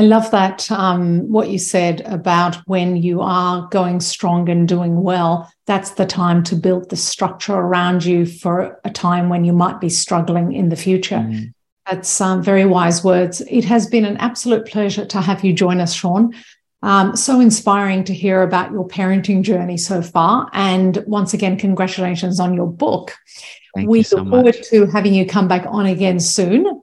I 0.00 0.02
love 0.02 0.30
that 0.30 0.70
um, 0.70 1.28
what 1.30 1.50
you 1.50 1.58
said 1.58 2.00
about 2.06 2.56
when 2.66 2.96
you 2.96 3.20
are 3.20 3.68
going 3.68 4.00
strong 4.00 4.48
and 4.48 4.66
doing 4.66 5.02
well, 5.02 5.52
that's 5.66 5.90
the 5.90 6.06
time 6.06 6.42
to 6.44 6.56
build 6.56 6.88
the 6.88 6.96
structure 6.96 7.52
around 7.52 8.06
you 8.06 8.24
for 8.24 8.80
a 8.82 8.88
time 8.88 9.28
when 9.28 9.44
you 9.44 9.52
might 9.52 9.78
be 9.78 9.90
struggling 9.90 10.54
in 10.54 10.70
the 10.70 10.76
future. 10.76 11.16
Mm. 11.16 11.52
That's 11.84 12.18
um, 12.18 12.42
very 12.42 12.64
wise 12.64 13.04
words. 13.04 13.42
It 13.42 13.66
has 13.66 13.86
been 13.86 14.06
an 14.06 14.16
absolute 14.16 14.64
pleasure 14.64 15.04
to 15.04 15.20
have 15.20 15.44
you 15.44 15.52
join 15.52 15.82
us, 15.82 15.92
Sean. 15.92 16.32
Um, 16.80 17.14
so 17.14 17.38
inspiring 17.38 18.02
to 18.04 18.14
hear 18.14 18.40
about 18.40 18.72
your 18.72 18.88
parenting 18.88 19.42
journey 19.42 19.76
so 19.76 20.00
far. 20.00 20.48
And 20.54 21.04
once 21.06 21.34
again, 21.34 21.58
congratulations 21.58 22.40
on 22.40 22.54
your 22.54 22.72
book. 22.72 23.14
Thank 23.74 23.86
we 23.86 24.02
so 24.02 24.16
look 24.16 24.30
forward 24.30 24.56
to 24.70 24.86
having 24.86 25.12
you 25.12 25.26
come 25.26 25.46
back 25.46 25.66
on 25.68 25.84
again 25.84 26.20
soon. 26.20 26.80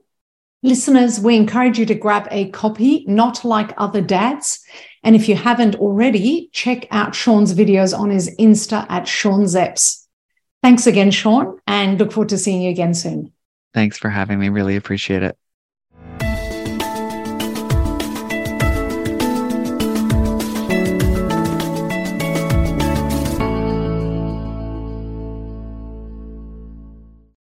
Listeners, 0.62 1.20
we 1.20 1.36
encourage 1.36 1.78
you 1.78 1.86
to 1.86 1.94
grab 1.94 2.26
a 2.32 2.50
copy, 2.50 3.04
not 3.06 3.44
like 3.44 3.72
other 3.76 4.00
dads. 4.00 4.60
And 5.04 5.14
if 5.14 5.28
you 5.28 5.36
haven't 5.36 5.76
already, 5.76 6.50
check 6.52 6.88
out 6.90 7.14
Sean's 7.14 7.54
videos 7.54 7.96
on 7.96 8.10
his 8.10 8.34
Insta 8.38 8.84
at 8.88 9.06
Sean 9.06 9.44
Szeps. 9.44 10.04
Thanks 10.62 10.88
again, 10.88 11.12
Sean, 11.12 11.58
and 11.68 11.98
look 11.98 12.10
forward 12.10 12.30
to 12.30 12.38
seeing 12.38 12.62
you 12.62 12.70
again 12.70 12.92
soon. 12.94 13.32
Thanks 13.72 13.98
for 13.98 14.10
having 14.10 14.40
me. 14.40 14.48
Really 14.48 14.74
appreciate 14.74 15.22
it. 15.22 15.38